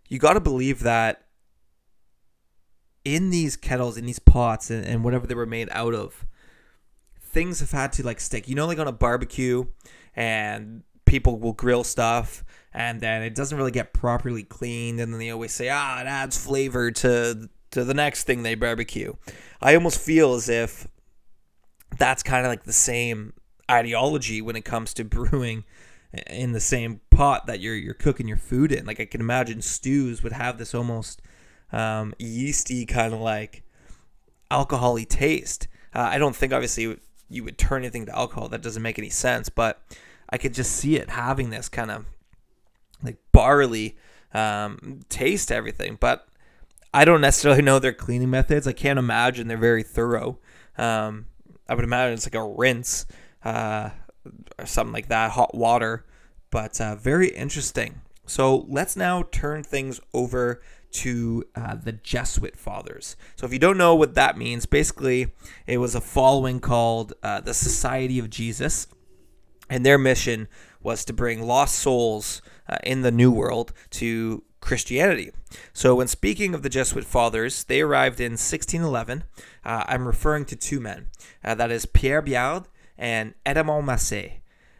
you 0.07 0.17
got 0.17 0.33
to 0.33 0.39
believe 0.39 0.79
that 0.81 1.23
in 3.03 3.31
these 3.31 3.57
kettles, 3.57 3.97
in 3.97 4.05
these 4.05 4.19
pots, 4.19 4.69
and, 4.69 4.85
and 4.85 5.03
whatever 5.03 5.27
they 5.27 5.35
were 5.35 5.45
made 5.45 5.67
out 5.71 5.93
of, 5.93 6.25
things 7.27 7.59
have 7.59 7.71
had 7.71 7.93
to 7.93 8.03
like 8.03 8.19
stick. 8.19 8.47
You 8.47 8.55
know, 8.55 8.67
like 8.67 8.79
on 8.79 8.87
a 8.87 8.91
barbecue, 8.91 9.65
and 10.15 10.83
people 11.05 11.39
will 11.39 11.53
grill 11.53 11.83
stuff 11.83 12.43
and 12.73 12.99
then 12.99 13.23
it 13.23 13.33
doesn't 13.33 13.57
really 13.57 13.71
get 13.71 13.93
properly 13.93 14.43
cleaned 14.43 14.99
and 14.99 15.13
then 15.13 15.19
they 15.19 15.29
always 15.29 15.53
say 15.53 15.69
ah 15.71 16.01
it 16.01 16.05
adds 16.05 16.37
flavor 16.37 16.91
to 16.91 17.49
to 17.71 17.83
the 17.83 17.93
next 17.93 18.23
thing 18.23 18.43
they 18.43 18.55
barbecue. 18.55 19.13
I 19.61 19.75
almost 19.75 19.99
feel 19.99 20.33
as 20.33 20.49
if 20.49 20.87
that's 21.97 22.23
kind 22.23 22.45
of 22.45 22.49
like 22.49 22.63
the 22.63 22.73
same 22.73 23.33
ideology 23.69 24.41
when 24.41 24.55
it 24.55 24.65
comes 24.65 24.93
to 24.95 25.03
brewing 25.05 25.63
in 26.27 26.53
the 26.53 26.59
same 26.59 27.01
pot 27.09 27.47
that 27.47 27.59
you're 27.59 27.75
you're 27.75 27.93
cooking 27.93 28.27
your 28.27 28.37
food 28.37 28.71
in. 28.71 28.85
Like 28.85 28.99
I 28.99 29.05
can 29.05 29.21
imagine 29.21 29.61
stews 29.61 30.23
would 30.23 30.33
have 30.33 30.57
this 30.57 30.73
almost 30.73 31.21
um, 31.71 32.13
yeasty 32.17 32.85
kind 32.85 33.13
of 33.13 33.19
like 33.19 33.63
alcoholy 34.49 35.07
taste. 35.07 35.67
Uh, 35.93 36.09
I 36.11 36.17
don't 36.17 36.35
think 36.35 36.53
obviously 36.53 36.97
you 37.29 37.43
would 37.43 37.57
turn 37.57 37.83
anything 37.83 38.05
to 38.05 38.15
alcohol. 38.15 38.49
That 38.49 38.61
doesn't 38.61 38.81
make 38.81 38.99
any 38.99 39.09
sense. 39.09 39.49
But 39.49 39.81
I 40.29 40.37
could 40.37 40.53
just 40.53 40.71
see 40.71 40.97
it 40.97 41.09
having 41.09 41.49
this 41.49 41.69
kind 41.69 41.91
of 41.91 42.05
like 43.03 43.17
barley 43.31 43.97
um, 44.33 45.01
taste 45.09 45.49
to 45.49 45.55
everything. 45.55 45.97
But 45.99 46.27
I 46.93 47.05
don't 47.05 47.21
necessarily 47.21 47.61
know 47.61 47.79
their 47.79 47.93
cleaning 47.93 48.29
methods. 48.29 48.67
I 48.67 48.73
can't 48.73 48.99
imagine 48.99 49.47
they're 49.47 49.57
very 49.57 49.83
thorough. 49.83 50.39
Um, 50.77 51.27
I 51.69 51.75
would 51.75 51.83
imagine 51.83 52.13
it's 52.13 52.25
like 52.25 52.35
a 52.35 52.47
rinse 52.47 53.05
uh, 53.43 53.89
or 54.57 54.65
something 54.65 54.93
like 54.93 55.09
that, 55.09 55.31
hot 55.31 55.53
water. 55.53 56.05
But 56.49 56.79
uh, 56.79 56.95
very 56.95 57.27
interesting. 57.29 58.01
So 58.25 58.65
let's 58.67 58.95
now 58.95 59.23
turn 59.31 59.63
things 59.63 59.99
over 60.13 60.61
to 60.91 61.43
uh, 61.55 61.75
the 61.75 61.91
Jesuit 61.91 62.55
fathers. 62.55 63.15
So, 63.35 63.45
if 63.45 63.53
you 63.53 63.59
don't 63.59 63.77
know 63.77 63.95
what 63.95 64.15
that 64.15 64.37
means, 64.37 64.65
basically 64.65 65.33
it 65.65 65.77
was 65.77 65.95
a 65.95 66.01
following 66.01 66.59
called 66.59 67.13
uh, 67.23 67.41
the 67.41 67.53
Society 67.53 68.19
of 68.19 68.29
Jesus, 68.29 68.87
and 69.69 69.85
their 69.85 69.97
mission 69.97 70.47
was 70.81 71.03
to 71.05 71.13
bring 71.13 71.41
lost 71.41 71.75
souls 71.75 72.41
uh, 72.69 72.77
in 72.83 73.01
the 73.01 73.11
New 73.11 73.31
World 73.31 73.73
to 73.91 74.43
Christianity. 74.61 75.31
So, 75.73 75.95
when 75.95 76.07
speaking 76.07 76.53
of 76.53 76.63
the 76.63 76.69
Jesuit 76.69 77.05
fathers, 77.05 77.63
they 77.63 77.81
arrived 77.81 78.19
in 78.19 78.33
1611. 78.33 79.23
Uh, 79.63 79.83
I'm 79.87 80.07
referring 80.07 80.45
to 80.45 80.55
two 80.55 80.79
men 80.79 81.07
uh, 81.43 81.55
that 81.55 81.71
is, 81.71 81.85
Pierre 81.85 82.21
Biard 82.21 82.65
and 82.97 83.33
Edmond 83.45 83.87
Massé. 83.87 84.39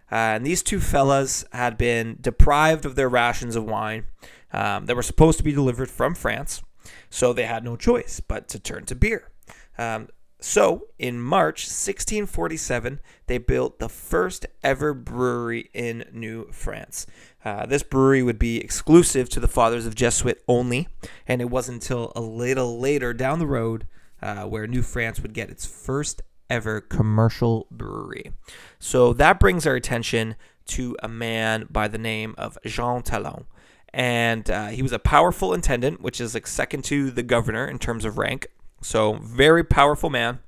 Uh, 0.10 0.16
and 0.36 0.46
these 0.46 0.64
two 0.64 0.80
fellas 0.80 1.44
had 1.52 1.78
been 1.78 2.18
deprived 2.22 2.86
of 2.86 2.96
their 2.96 3.10
rations 3.10 3.56
of 3.56 3.66
wine 3.66 4.06
um, 4.54 4.86
that 4.86 4.96
were 4.96 5.04
supposed 5.04 5.38
to 5.38 5.44
be 5.44 5.52
delivered 5.52 5.90
from 5.90 6.16
France. 6.16 6.62
So 7.10 7.34
they 7.34 7.46
had 7.46 7.64
no 7.64 7.76
choice 7.76 8.20
but 8.20 8.48
to 8.50 8.60
turn 8.60 8.86
to 8.86 8.96
beer. 8.96 9.30
Um, 9.78 10.10
so 10.40 10.88
in 11.00 11.20
March 11.20 11.64
1647, 11.64 13.00
they 13.26 13.38
built 13.40 13.80
the 13.80 13.90
first 13.90 14.46
ever 14.64 14.94
brewery 14.94 15.70
in 15.74 16.06
New 16.14 16.52
France. 16.52 17.08
Uh, 17.44 17.66
this 17.66 17.82
brewery 17.82 18.22
would 18.22 18.38
be 18.38 18.58
exclusive 18.58 19.30
to 19.30 19.40
the 19.40 19.48
Fathers 19.48 19.86
of 19.86 19.96
Jesuit 19.96 20.44
only, 20.48 20.88
and 21.28 21.42
it 21.42 21.50
wasn't 21.50 21.84
until 21.84 22.12
a 22.16 22.22
little 22.22 22.80
later 22.80 23.14
down 23.14 23.40
the 23.40 23.48
road 23.48 23.88
uh, 24.22 24.44
where 24.44 24.68
New 24.68 24.84
France 24.84 25.22
would 25.22 25.34
get 25.34 25.50
its 25.50 25.66
first 25.66 26.22
ever 26.50 26.82
commercial 26.82 27.68
brewery. 27.72 28.32
So 28.80 29.14
that 29.14 29.40
brings 29.40 29.66
our 29.66 29.76
attention 29.76 30.36
to 30.68 30.96
a 31.02 31.08
man 31.08 31.68
by 31.70 31.88
the 31.88 31.98
name 31.98 32.36
of 32.38 32.58
Jean 32.66 33.02
Talon 33.02 33.46
and 33.94 34.50
uh, 34.50 34.68
he 34.68 34.82
was 34.82 34.92
a 34.92 35.00
powerful 35.00 35.54
intendant, 35.54 36.02
which 36.02 36.22
is 36.22 36.34
like 36.34 36.48
second 36.48 36.84
to 36.86 37.12
the 37.12 37.24
governor 37.24 37.66
in 37.66 37.80
terms 37.80 38.06
of 38.06 38.18
rank. 38.18 38.48
So 38.82 39.14
very 39.14 39.64
powerful 39.64 40.10
man. 40.10 40.40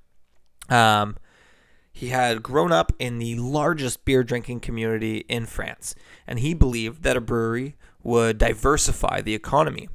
Um, 0.69 1.17
he 1.91 2.09
had 2.09 2.43
grown 2.43 2.71
up 2.71 2.93
in 2.99 3.17
the 3.17 3.35
largest 3.35 4.05
beer 4.05 4.23
drinking 4.23 4.61
community 4.61 5.25
in 5.27 5.45
France, 5.45 5.95
and 6.27 6.39
he 6.39 6.53
believed 6.53 7.03
that 7.03 7.17
a 7.17 7.21
brewery 7.21 7.75
would 8.03 8.37
diversify 8.37 9.21
the 9.21 9.33
economy, 9.33 9.89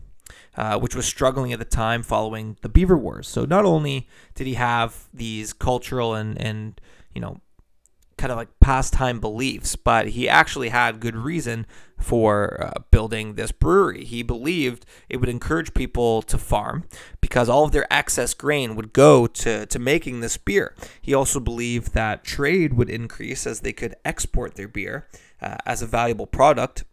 uh, 0.57 0.79
which 0.79 0.95
was 0.95 1.07
struggling 1.07 1.53
at 1.53 1.59
the 1.59 1.65
time 1.65 2.03
following 2.03 2.59
the 2.63 2.69
Beaver 2.69 2.99
Wars. 2.99 3.29
So 3.29 3.45
not 3.45 3.65
only 3.65 4.09
did 4.35 4.47
he 4.47 4.55
have 4.55 5.09
these 5.15 5.53
cultural 5.53 6.15
and 6.15 6.39
and 6.41 6.81
you 7.15 7.21
know 7.21 7.41
kind 8.17 8.31
of 8.31 8.37
like 8.39 8.49
pastime 8.61 9.21
beliefs, 9.21 9.77
but 9.77 10.09
he 10.09 10.29
actually 10.29 10.69
had 10.69 11.01
good 11.01 11.17
reason 11.17 11.67
for 11.99 12.63
uh, 12.63 12.81
building 12.91 13.35
this 13.35 13.53
brewery. 13.53 14.05
He 14.05 14.23
believed 14.23 14.85
it 15.09 15.19
would 15.19 15.29
encourage 15.29 15.75
people 15.75 16.23
to 16.23 16.39
farm 16.39 16.85
because 17.21 17.49
all 17.49 17.65
of 17.65 17.73
their 17.73 17.93
excess 17.93 18.35
grain 18.35 18.77
would 18.77 18.93
go 18.93 19.27
to, 19.27 19.67
to 19.67 19.79
making 19.79 20.21
this 20.21 20.37
beer. 20.37 20.75
He 21.01 21.15
also 21.15 21.41
believed 21.41 21.95
that 21.95 22.25
trade 22.25 22.75
would 22.75 22.91
increase 22.91 23.47
as 23.47 23.61
they 23.61 23.73
could 23.73 23.95
export 24.05 24.55
their 24.55 24.69
beer 24.69 25.07
uh, 25.41 25.57
as 25.67 25.83
a 25.83 25.87
valuable 25.87 26.27
product. 26.27 26.85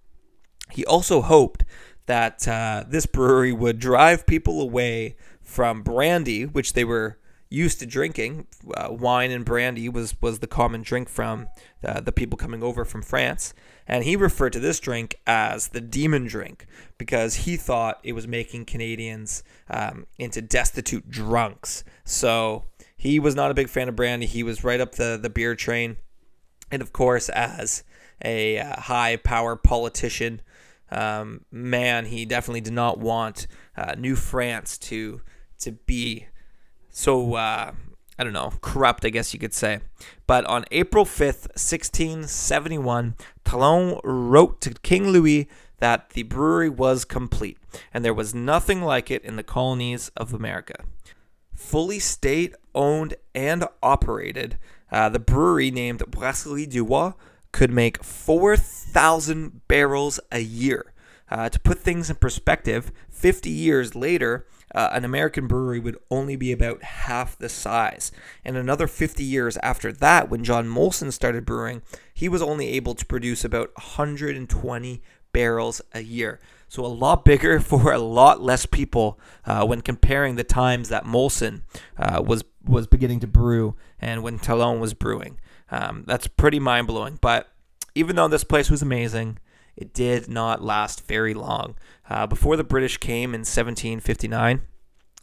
He 0.69 0.85
also 0.85 1.21
hoped 1.21 1.63
that 2.05 2.47
uh, 2.47 2.83
this 2.87 3.05
brewery 3.05 3.53
would 3.53 3.79
drive 3.79 4.25
people 4.25 4.61
away 4.61 5.15
from 5.41 5.83
brandy, 5.83 6.45
which 6.45 6.73
they 6.73 6.83
were 6.83 7.17
used 7.51 7.79
to 7.79 7.85
drinking. 7.85 8.47
Uh, 8.75 8.87
wine 8.91 9.29
and 9.29 9.43
brandy 9.43 9.89
was, 9.89 10.19
was 10.21 10.39
the 10.39 10.47
common 10.47 10.81
drink 10.81 11.09
from 11.09 11.47
uh, 11.83 11.99
the 11.99 12.11
people 12.11 12.37
coming 12.37 12.63
over 12.63 12.85
from 12.85 13.01
France. 13.01 13.53
And 13.87 14.03
he 14.05 14.15
referred 14.15 14.53
to 14.53 14.59
this 14.59 14.79
drink 14.79 15.15
as 15.27 15.69
the 15.69 15.81
demon 15.81 16.27
drink 16.27 16.65
because 16.97 17.35
he 17.35 17.57
thought 17.57 17.99
it 18.03 18.13
was 18.13 18.27
making 18.27 18.65
Canadians 18.65 19.43
um, 19.69 20.07
into 20.17 20.41
destitute 20.41 21.09
drunks. 21.09 21.83
So 22.05 22.65
he 22.95 23.19
was 23.19 23.35
not 23.35 23.51
a 23.51 23.55
big 23.55 23.67
fan 23.67 23.89
of 23.89 23.95
brandy. 23.95 24.27
He 24.27 24.43
was 24.43 24.63
right 24.63 24.79
up 24.79 24.93
the, 24.93 25.19
the 25.21 25.29
beer 25.29 25.55
train. 25.55 25.97
And 26.71 26.81
of 26.81 26.93
course, 26.93 27.27
as 27.29 27.83
a 28.23 28.59
uh, 28.59 28.79
high 28.79 29.17
power 29.17 29.57
politician, 29.57 30.41
um, 30.89 31.45
man, 31.51 32.05
he 32.05 32.25
definitely 32.25 32.61
did 32.61 32.73
not 32.73 32.97
want 32.97 33.47
uh, 33.75 33.95
New 33.97 34.15
France 34.15 34.77
to 34.77 35.21
to 35.59 35.71
be 35.73 36.25
so 36.91 37.35
uh, 37.35 37.71
I 38.21 38.23
don't 38.23 38.33
know, 38.33 38.53
corrupt, 38.61 39.03
I 39.03 39.09
guess 39.09 39.33
you 39.33 39.39
could 39.39 39.53
say. 39.53 39.79
But 40.27 40.45
on 40.45 40.65
April 40.69 41.05
5th, 41.05 41.49
1671, 41.57 43.15
Talon 43.43 43.99
wrote 44.03 44.61
to 44.61 44.75
King 44.75 45.07
Louis 45.09 45.47
that 45.79 46.11
the 46.11 46.21
brewery 46.23 46.69
was 46.69 47.03
complete 47.03 47.57
and 47.91 48.05
there 48.05 48.13
was 48.13 48.35
nothing 48.35 48.83
like 48.83 49.09
it 49.09 49.23
in 49.23 49.37
the 49.37 49.43
colonies 49.43 50.11
of 50.15 50.33
America. 50.33 50.83
Fully 51.55 51.97
state 51.97 52.53
owned 52.75 53.15
and 53.33 53.65
operated, 53.81 54.59
uh, 54.91 55.09
the 55.09 55.19
brewery 55.19 55.71
named 55.71 56.03
Brasserie 56.07 56.67
du 56.67 56.85
Roi 56.85 57.13
could 57.51 57.71
make 57.71 58.03
4,000 58.03 59.67
barrels 59.67 60.19
a 60.31 60.39
year. 60.39 60.93
Uh, 61.29 61.49
to 61.49 61.59
put 61.59 61.79
things 61.79 62.09
in 62.09 62.17
perspective, 62.17 62.91
50 63.09 63.49
years 63.49 63.95
later, 63.95 64.45
uh, 64.73 64.89
an 64.91 65.05
American 65.05 65.47
brewery 65.47 65.79
would 65.79 65.97
only 66.09 66.35
be 66.35 66.51
about 66.51 66.83
half 66.83 67.37
the 67.37 67.49
size. 67.49 68.11
And 68.45 68.55
another 68.55 68.87
50 68.87 69.23
years 69.23 69.57
after 69.57 69.91
that, 69.91 70.29
when 70.29 70.43
John 70.43 70.67
Molson 70.67 71.11
started 71.11 71.45
brewing, 71.45 71.81
he 72.13 72.29
was 72.29 72.41
only 72.41 72.67
able 72.69 72.95
to 72.95 73.05
produce 73.05 73.43
about 73.43 73.71
120 73.75 75.01
barrels 75.33 75.81
a 75.93 76.01
year. 76.01 76.39
So 76.67 76.85
a 76.85 76.87
lot 76.87 77.25
bigger 77.25 77.59
for 77.61 77.91
a 77.91 77.99
lot 77.99 78.41
less 78.41 78.65
people 78.65 79.19
uh, 79.45 79.65
when 79.65 79.81
comparing 79.81 80.35
the 80.35 80.43
times 80.43 80.89
that 80.89 81.05
Molson 81.05 81.61
uh, 81.97 82.23
was 82.25 82.43
was 82.63 82.85
beginning 82.85 83.19
to 83.19 83.27
brew 83.27 83.75
and 83.99 84.21
when 84.21 84.37
Talon 84.37 84.79
was 84.79 84.93
brewing. 84.93 85.39
Um, 85.71 86.03
that's 86.05 86.27
pretty 86.27 86.59
mind 86.59 86.85
blowing. 86.87 87.17
But 87.19 87.47
even 87.95 88.15
though 88.15 88.27
this 88.27 88.43
place 88.43 88.69
was 88.69 88.81
amazing, 88.81 89.39
it 89.81 89.93
did 89.93 90.29
not 90.29 90.63
last 90.63 91.07
very 91.07 91.33
long. 91.33 91.75
Uh, 92.07 92.27
before 92.27 92.55
the 92.55 92.63
British 92.63 92.97
came 92.97 93.33
in 93.33 93.41
1759, 93.41 94.61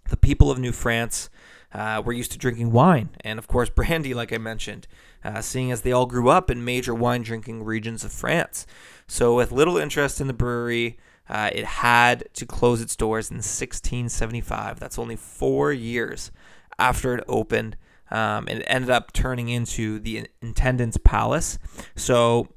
the 0.08 0.16
people 0.16 0.50
of 0.50 0.58
New 0.58 0.72
France 0.72 1.30
uh, 1.72 2.02
were 2.04 2.12
used 2.12 2.32
to 2.32 2.38
drinking 2.38 2.72
wine 2.72 3.10
and, 3.20 3.38
of 3.38 3.46
course, 3.46 3.70
brandy, 3.74 4.14
like 4.14 4.32
I 4.32 4.38
mentioned, 4.38 4.88
uh, 5.22 5.40
seeing 5.40 5.70
as 5.70 5.82
they 5.82 5.92
all 5.92 6.06
grew 6.06 6.28
up 6.28 6.50
in 6.50 6.64
major 6.64 6.94
wine 6.94 7.22
drinking 7.22 7.64
regions 7.64 8.02
of 8.02 8.12
France. 8.12 8.66
So, 9.06 9.36
with 9.36 9.52
little 9.52 9.76
interest 9.76 10.20
in 10.20 10.26
the 10.26 10.32
brewery, 10.32 10.98
uh, 11.28 11.50
it 11.52 11.64
had 11.64 12.28
to 12.34 12.46
close 12.46 12.80
its 12.80 12.96
doors 12.96 13.30
in 13.30 13.36
1675. 13.36 14.80
That's 14.80 14.98
only 14.98 15.16
four 15.16 15.72
years 15.72 16.30
after 16.78 17.14
it 17.14 17.24
opened. 17.28 17.76
Um, 18.10 18.48
and 18.48 18.60
it 18.60 18.64
ended 18.66 18.90
up 18.90 19.12
turning 19.12 19.50
into 19.50 19.98
the 19.98 20.26
Intendant's 20.40 20.96
Palace. 20.96 21.58
So, 21.94 22.48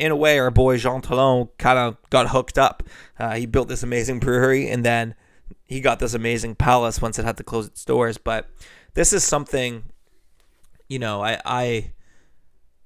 in 0.00 0.10
a 0.10 0.16
way, 0.16 0.38
our 0.38 0.50
boy 0.50 0.78
Jean 0.78 1.02
Talon 1.02 1.50
kind 1.58 1.78
of 1.78 1.98
got 2.08 2.30
hooked 2.30 2.56
up. 2.56 2.82
Uh, 3.18 3.34
he 3.34 3.44
built 3.44 3.68
this 3.68 3.82
amazing 3.82 4.18
brewery, 4.18 4.66
and 4.66 4.82
then 4.82 5.14
he 5.66 5.82
got 5.82 5.98
this 5.98 6.14
amazing 6.14 6.54
palace 6.54 7.02
once 7.02 7.18
it 7.18 7.26
had 7.26 7.36
to 7.36 7.44
close 7.44 7.66
its 7.66 7.84
doors. 7.84 8.16
But 8.16 8.48
this 8.94 9.12
is 9.12 9.22
something, 9.24 9.84
you 10.88 10.98
know, 10.98 11.22
I, 11.22 11.38
I 11.44 11.92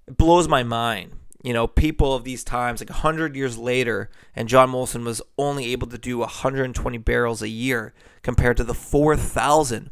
it 0.09 0.17
blows 0.19 0.49
my 0.49 0.65
mind. 0.65 1.13
You 1.45 1.53
know, 1.53 1.69
people 1.69 2.15
of 2.15 2.25
these 2.25 2.43
times, 2.43 2.81
like 2.81 2.91
100 2.91 3.37
years 3.37 3.59
later, 3.59 4.11
and 4.35 4.49
John 4.49 4.73
Molson 4.73 5.05
was 5.05 5.23
only 5.39 5.71
able 5.71 5.87
to 5.89 5.99
do 5.99 6.19
120 6.19 6.99
barrels 6.99 7.43
a 7.43 7.49
year 7.49 7.95
compared 8.23 8.57
to 8.57 8.65
the 8.65 8.75
4,000 8.75 9.91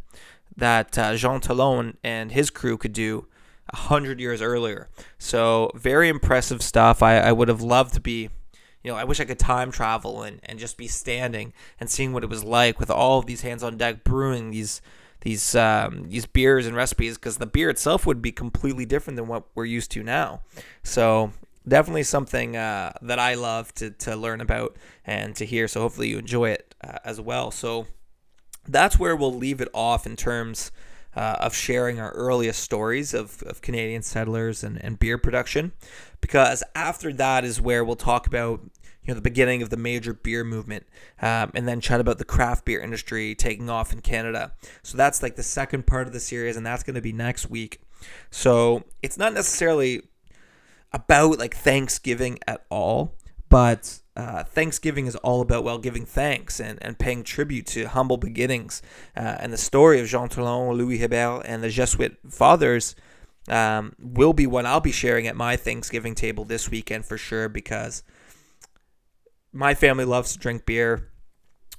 that 0.56 0.98
uh, 0.98 1.14
Jean 1.14 1.40
Talon 1.40 1.98
and 2.02 2.32
his 2.32 2.50
crew 2.50 2.76
could 2.76 2.92
do 2.92 3.28
100 3.72 4.20
years 4.20 4.42
earlier. 4.42 4.88
So, 5.18 5.70
very 5.74 6.08
impressive 6.08 6.62
stuff. 6.62 7.02
I, 7.02 7.18
I 7.18 7.32
would 7.32 7.48
have 7.48 7.62
loved 7.62 7.94
to 7.94 8.00
be, 8.00 8.28
you 8.82 8.90
know, 8.90 8.96
I 8.96 9.04
wish 9.04 9.20
I 9.20 9.24
could 9.24 9.38
time 9.38 9.70
travel 9.70 10.22
and, 10.22 10.40
and 10.44 10.58
just 10.58 10.76
be 10.76 10.88
standing 10.88 11.52
and 11.80 11.88
seeing 11.88 12.12
what 12.12 12.24
it 12.24 12.30
was 12.30 12.44
like 12.44 12.78
with 12.78 12.90
all 12.90 13.18
of 13.18 13.26
these 13.26 13.42
hands 13.42 13.62
on 13.62 13.76
deck 13.76 14.04
brewing 14.04 14.50
these 14.50 14.80
these 15.22 15.54
um, 15.54 16.08
these 16.08 16.26
beers 16.26 16.66
and 16.66 16.76
recipes 16.76 17.16
because 17.16 17.38
the 17.38 17.46
beer 17.46 17.70
itself 17.70 18.06
would 18.06 18.20
be 18.20 18.32
completely 18.32 18.84
different 18.84 19.16
than 19.16 19.28
what 19.28 19.44
we're 19.54 19.64
used 19.64 19.92
to 19.92 20.02
now. 20.02 20.42
So 20.82 21.32
definitely 21.66 22.02
something 22.02 22.56
uh, 22.56 22.92
that 23.02 23.18
I 23.18 23.34
love 23.34 23.72
to, 23.74 23.90
to 23.90 24.16
learn 24.16 24.40
about 24.40 24.76
and 25.06 25.34
to 25.36 25.46
hear. 25.46 25.68
So 25.68 25.80
hopefully 25.80 26.08
you 26.08 26.18
enjoy 26.18 26.50
it 26.50 26.74
uh, 26.82 26.98
as 27.04 27.20
well. 27.20 27.50
So 27.50 27.86
that's 28.66 28.98
where 28.98 29.16
we'll 29.16 29.34
leave 29.34 29.60
it 29.60 29.68
off 29.72 30.06
in 30.06 30.16
terms 30.16 30.72
uh, 31.16 31.36
of 31.40 31.54
sharing 31.54 32.00
our 32.00 32.10
earliest 32.12 32.62
stories 32.62 33.14
of, 33.14 33.42
of 33.42 33.60
Canadian 33.60 34.02
settlers 34.02 34.64
and, 34.64 34.82
and 34.82 34.98
beer 34.98 35.18
production. 35.18 35.72
Because 36.20 36.62
after 36.74 37.12
that 37.14 37.44
is 37.44 37.60
where 37.60 37.84
we'll 37.84 37.96
talk 37.96 38.26
about 38.26 38.60
you 39.02 39.08
know 39.08 39.14
the 39.14 39.20
beginning 39.20 39.62
of 39.62 39.70
the 39.70 39.76
major 39.76 40.14
beer 40.14 40.44
movement, 40.44 40.86
um, 41.20 41.50
and 41.54 41.66
then 41.66 41.80
chat 41.80 42.00
about 42.00 42.18
the 42.18 42.24
craft 42.24 42.64
beer 42.64 42.80
industry 42.80 43.34
taking 43.34 43.68
off 43.68 43.92
in 43.92 44.00
Canada. 44.00 44.52
So 44.82 44.96
that's 44.96 45.22
like 45.22 45.34
the 45.34 45.42
second 45.42 45.86
part 45.86 46.06
of 46.06 46.12
the 46.12 46.20
series, 46.20 46.56
and 46.56 46.64
that's 46.64 46.84
going 46.84 46.94
to 46.94 47.00
be 47.00 47.12
next 47.12 47.50
week. 47.50 47.80
So 48.30 48.84
it's 49.02 49.18
not 49.18 49.32
necessarily 49.32 50.02
about 50.92 51.38
like 51.38 51.56
Thanksgiving 51.56 52.38
at 52.46 52.64
all, 52.70 53.16
but 53.48 54.01
uh, 54.14 54.44
Thanksgiving 54.44 55.06
is 55.06 55.16
all 55.16 55.40
about 55.40 55.64
well 55.64 55.78
giving 55.78 56.04
thanks 56.04 56.60
and, 56.60 56.78
and 56.82 56.98
paying 56.98 57.22
tribute 57.22 57.66
to 57.68 57.84
humble 57.86 58.18
beginnings. 58.18 58.82
Uh, 59.16 59.36
and 59.40 59.52
the 59.52 59.58
story 59.58 60.00
of 60.00 60.06
Jean 60.06 60.28
Talon, 60.28 60.76
Louis 60.76 60.98
Hebert, 60.98 61.42
and 61.46 61.62
the 61.62 61.70
Jesuit 61.70 62.18
fathers 62.28 62.94
um, 63.48 63.94
will 63.98 64.32
be 64.32 64.46
one 64.46 64.66
I'll 64.66 64.80
be 64.80 64.92
sharing 64.92 65.26
at 65.26 65.36
my 65.36 65.56
Thanksgiving 65.56 66.14
table 66.14 66.44
this 66.44 66.70
weekend 66.70 67.06
for 67.06 67.16
sure 67.16 67.48
because 67.48 68.02
my 69.52 69.74
family 69.74 70.04
loves 70.04 70.32
to 70.32 70.38
drink 70.38 70.66
beer. 70.66 71.08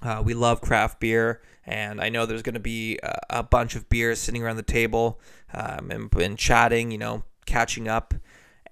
Uh, 0.01 0.21
we 0.25 0.33
love 0.33 0.59
craft 0.59 0.99
beer, 0.99 1.41
and 1.65 2.01
I 2.01 2.09
know 2.09 2.25
there's 2.25 2.41
going 2.41 2.55
to 2.55 2.59
be 2.59 2.99
a, 3.01 3.19
a, 3.29 3.43
bunch 3.43 3.75
of 3.75 3.87
beers 3.87 4.19
sitting 4.19 4.43
around 4.43 4.57
the 4.57 4.63
table 4.63 5.21
um, 5.53 5.89
and, 5.91 6.13
and 6.15 6.37
chatting, 6.37 6.91
you 6.91 6.97
know, 6.97 7.23
catching 7.45 7.87
up 7.87 8.13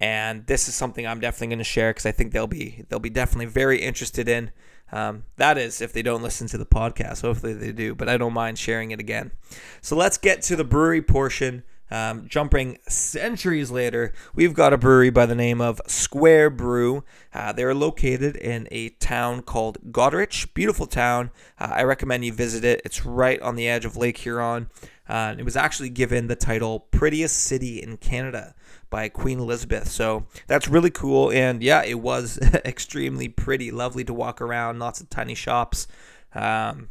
and 0.01 0.47
this 0.47 0.67
is 0.67 0.73
something 0.73 1.05
I'm 1.05 1.19
definitely 1.19 1.47
going 1.47 1.59
to 1.59 1.63
share 1.63 1.91
because 1.91 2.07
I 2.07 2.11
think 2.11 2.33
they'll 2.33 2.47
be 2.47 2.83
they'll 2.89 2.99
be 2.99 3.09
definitely 3.11 3.45
very 3.45 3.79
interested 3.81 4.27
in. 4.27 4.51
Um, 4.91 5.23
that 5.37 5.57
is, 5.57 5.79
if 5.79 5.93
they 5.93 6.01
don't 6.01 6.23
listen 6.23 6.47
to 6.47 6.57
the 6.57 6.65
podcast. 6.65 7.21
Hopefully 7.21 7.53
they 7.53 7.71
do, 7.71 7.95
but 7.95 8.09
I 8.09 8.17
don't 8.17 8.33
mind 8.33 8.59
sharing 8.59 8.91
it 8.91 8.99
again. 8.99 9.31
So 9.79 9.95
let's 9.95 10.17
get 10.17 10.41
to 10.43 10.57
the 10.57 10.65
brewery 10.65 11.01
portion. 11.01 11.63
Um, 11.89 12.25
jumping 12.27 12.77
centuries 12.87 13.69
later, 13.69 14.13
we've 14.33 14.53
got 14.53 14.71
a 14.73 14.77
brewery 14.77 15.09
by 15.09 15.25
the 15.25 15.35
name 15.35 15.59
of 15.59 15.81
Square 15.87 16.51
Brew. 16.51 17.03
Uh, 17.33 17.51
they're 17.51 17.75
located 17.75 18.37
in 18.37 18.67
a 18.71 18.89
town 18.89 19.41
called 19.43 19.77
Goderich. 19.91 20.53
Beautiful 20.53 20.87
town. 20.87 21.31
Uh, 21.59 21.71
I 21.73 21.83
recommend 21.83 22.25
you 22.25 22.33
visit 22.33 22.63
it. 22.63 22.81
It's 22.85 23.05
right 23.05 23.41
on 23.41 23.55
the 23.55 23.67
edge 23.67 23.83
of 23.83 23.97
Lake 23.97 24.17
Huron. 24.19 24.69
Uh, 25.07 25.35
it 25.37 25.43
was 25.43 25.57
actually 25.57 25.89
given 25.89 26.27
the 26.27 26.35
title 26.37 26.79
Prettiest 26.91 27.37
City 27.37 27.81
in 27.81 27.97
Canada 27.97 28.55
by 28.91 29.09
Queen 29.09 29.39
Elizabeth. 29.39 29.87
So 29.89 30.27
that's 30.45 30.67
really 30.67 30.91
cool. 30.91 31.31
And 31.31 31.63
yeah, 31.63 31.83
it 31.83 31.99
was 31.99 32.37
extremely 32.65 33.27
pretty, 33.27 33.71
lovely 33.71 34.03
to 34.03 34.13
walk 34.13 34.39
around, 34.39 34.77
lots 34.77 35.01
of 35.01 35.09
tiny 35.09 35.33
shops. 35.33 35.87
Um, 36.35 36.89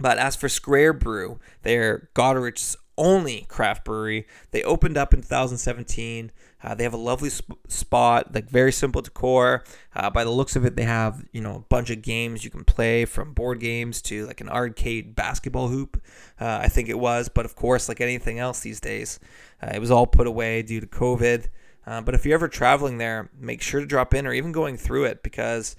but 0.00 0.18
as 0.18 0.34
for 0.34 0.48
Square 0.48 0.94
Brew, 0.94 1.38
they're 1.62 2.10
Goderich's 2.14 2.76
only 2.98 3.42
craft 3.48 3.84
brewery. 3.84 4.26
They 4.50 4.62
opened 4.64 4.96
up 4.96 5.14
in 5.14 5.20
2017. 5.20 6.32
Uh, 6.62 6.74
they 6.74 6.84
have 6.84 6.92
a 6.92 6.98
lovely 6.98 7.30
sp- 7.32 7.56
spot, 7.68 8.34
like 8.34 8.48
very 8.48 8.72
simple 8.72 9.02
decor. 9.02 9.64
Uh, 9.94 10.10
by 10.10 10.24
the 10.24 10.30
looks 10.30 10.56
of 10.56 10.64
it, 10.64 10.76
they 10.76 10.84
have 10.84 11.24
you 11.32 11.40
know 11.40 11.56
a 11.56 11.60
bunch 11.68 11.90
of 11.90 12.02
games 12.02 12.44
you 12.44 12.50
can 12.50 12.64
play, 12.64 13.04
from 13.04 13.32
board 13.32 13.60
games 13.60 14.02
to 14.02 14.26
like 14.26 14.40
an 14.40 14.48
arcade 14.48 15.14
basketball 15.14 15.68
hoop. 15.68 16.02
Uh, 16.40 16.60
I 16.62 16.68
think 16.68 16.88
it 16.88 16.98
was, 16.98 17.28
but 17.28 17.44
of 17.44 17.56
course, 17.56 17.88
like 17.88 18.00
anything 18.00 18.38
else 18.38 18.60
these 18.60 18.80
days, 18.80 19.18
uh, 19.62 19.70
it 19.74 19.78
was 19.78 19.90
all 19.90 20.06
put 20.06 20.26
away 20.26 20.62
due 20.62 20.80
to 20.80 20.86
COVID. 20.86 21.46
Uh, 21.86 22.00
but 22.00 22.14
if 22.14 22.24
you're 22.24 22.34
ever 22.34 22.48
traveling 22.48 22.98
there, 22.98 23.30
make 23.38 23.62
sure 23.62 23.80
to 23.80 23.86
drop 23.86 24.14
in 24.14 24.26
or 24.26 24.32
even 24.32 24.52
going 24.52 24.76
through 24.76 25.04
it 25.04 25.22
because 25.22 25.76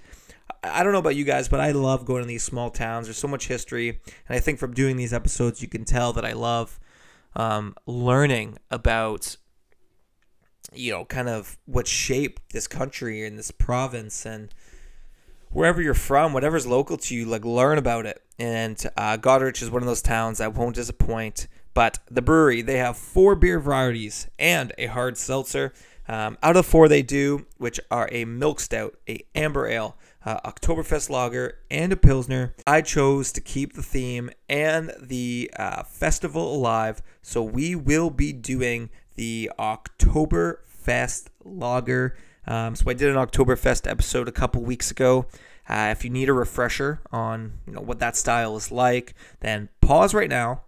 I 0.62 0.82
don't 0.82 0.92
know 0.92 0.98
about 0.98 1.16
you 1.16 1.24
guys, 1.24 1.48
but 1.48 1.60
I 1.60 1.72
love 1.72 2.04
going 2.04 2.22
to 2.22 2.28
these 2.28 2.42
small 2.42 2.70
towns. 2.70 3.06
There's 3.06 3.18
so 3.18 3.28
much 3.28 3.48
history, 3.48 4.00
and 4.28 4.36
I 4.36 4.40
think 4.40 4.58
from 4.58 4.74
doing 4.74 4.96
these 4.96 5.12
episodes, 5.12 5.62
you 5.62 5.68
can 5.68 5.84
tell 5.84 6.12
that 6.12 6.24
I 6.24 6.32
love 6.32 6.78
um, 7.34 7.74
learning 7.86 8.58
about 8.70 9.36
you 10.74 10.92
know 10.92 11.04
kind 11.04 11.28
of 11.28 11.58
what 11.66 11.86
shaped 11.86 12.52
this 12.52 12.66
country 12.66 13.26
and 13.26 13.38
this 13.38 13.50
province 13.50 14.24
and 14.26 14.54
wherever 15.50 15.82
you're 15.82 15.94
from 15.94 16.32
whatever's 16.32 16.66
local 16.66 16.96
to 16.96 17.14
you 17.14 17.24
like 17.24 17.44
learn 17.44 17.78
about 17.78 18.06
it 18.06 18.22
and 18.38 18.86
uh, 18.96 19.16
goderich 19.16 19.62
is 19.62 19.70
one 19.70 19.82
of 19.82 19.88
those 19.88 20.02
towns 20.02 20.38
that 20.38 20.54
won't 20.54 20.74
disappoint 20.74 21.46
but 21.74 21.98
the 22.10 22.22
brewery 22.22 22.62
they 22.62 22.78
have 22.78 22.96
four 22.96 23.34
beer 23.34 23.60
varieties 23.60 24.28
and 24.38 24.72
a 24.78 24.86
hard 24.86 25.16
seltzer 25.16 25.72
um, 26.08 26.36
out 26.42 26.56
of 26.56 26.66
four 26.66 26.88
they 26.88 27.02
do 27.02 27.46
which 27.58 27.78
are 27.90 28.08
a 28.12 28.24
milk 28.24 28.60
stout 28.60 28.96
a 29.08 29.20
amber 29.34 29.66
ale 29.66 29.96
uh, 30.24 30.40
Oktoberfest 30.50 31.10
lager, 31.10 31.58
and 31.70 31.92
a 31.92 31.96
Pilsner. 31.96 32.54
I 32.66 32.80
chose 32.80 33.32
to 33.32 33.40
keep 33.40 33.74
the 33.74 33.82
theme 33.82 34.30
and 34.48 34.92
the 35.00 35.50
uh, 35.56 35.82
festival 35.82 36.54
alive, 36.54 37.02
so 37.22 37.42
we 37.42 37.74
will 37.74 38.10
be 38.10 38.32
doing 38.32 38.90
the 39.14 39.50
Oktoberfest 39.58 41.28
lager. 41.44 42.16
Um, 42.46 42.74
so 42.74 42.90
I 42.90 42.94
did 42.94 43.08
an 43.08 43.16
Oktoberfest 43.16 43.88
episode 43.88 44.28
a 44.28 44.32
couple 44.32 44.62
weeks 44.62 44.90
ago. 44.90 45.26
Uh, 45.68 45.88
if 45.92 46.04
you 46.04 46.10
need 46.10 46.28
a 46.28 46.32
refresher 46.32 47.00
on 47.12 47.52
you 47.66 47.72
know 47.74 47.80
what 47.80 48.00
that 48.00 48.16
style 48.16 48.56
is 48.56 48.72
like, 48.72 49.14
then 49.40 49.68
pause 49.80 50.12
right 50.12 50.28
now, 50.28 50.62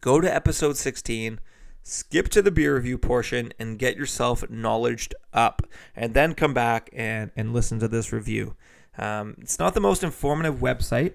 go 0.00 0.20
to 0.20 0.34
episode 0.34 0.76
16 0.76 1.38
skip 1.82 2.28
to 2.28 2.42
the 2.42 2.50
beer 2.50 2.74
review 2.74 2.98
portion 2.98 3.52
and 3.58 3.78
get 3.78 3.96
yourself 3.96 4.48
knowledged 4.50 5.14
up 5.32 5.62
and 5.96 6.14
then 6.14 6.34
come 6.34 6.54
back 6.54 6.90
and, 6.92 7.30
and 7.36 7.52
listen 7.52 7.78
to 7.78 7.88
this 7.88 8.12
review 8.12 8.54
um, 8.98 9.34
it's 9.40 9.58
not 9.58 9.74
the 9.74 9.80
most 9.80 10.02
informative 10.02 10.56
website 10.56 11.14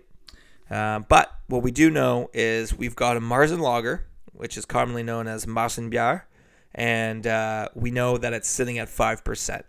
uh, 0.71 0.99
but 1.07 1.31
what 1.47 1.61
we 1.61 1.71
do 1.71 1.89
know 1.91 2.29
is 2.33 2.73
we've 2.75 2.95
got 2.95 3.15
a 3.15 3.21
marzen 3.21 3.59
lager 3.59 4.07
which 4.35 4.57
is 4.57 4.65
commonly 4.65 5.03
known 5.03 5.27
as 5.27 5.45
marzenbier 5.45 6.23
and 6.73 7.25
uh, 7.25 7.69
we 7.73 7.91
know 7.91 8.17
that 8.17 8.33
it's 8.33 8.49
sitting 8.49 8.77
at 8.77 8.87
5% 8.87 9.63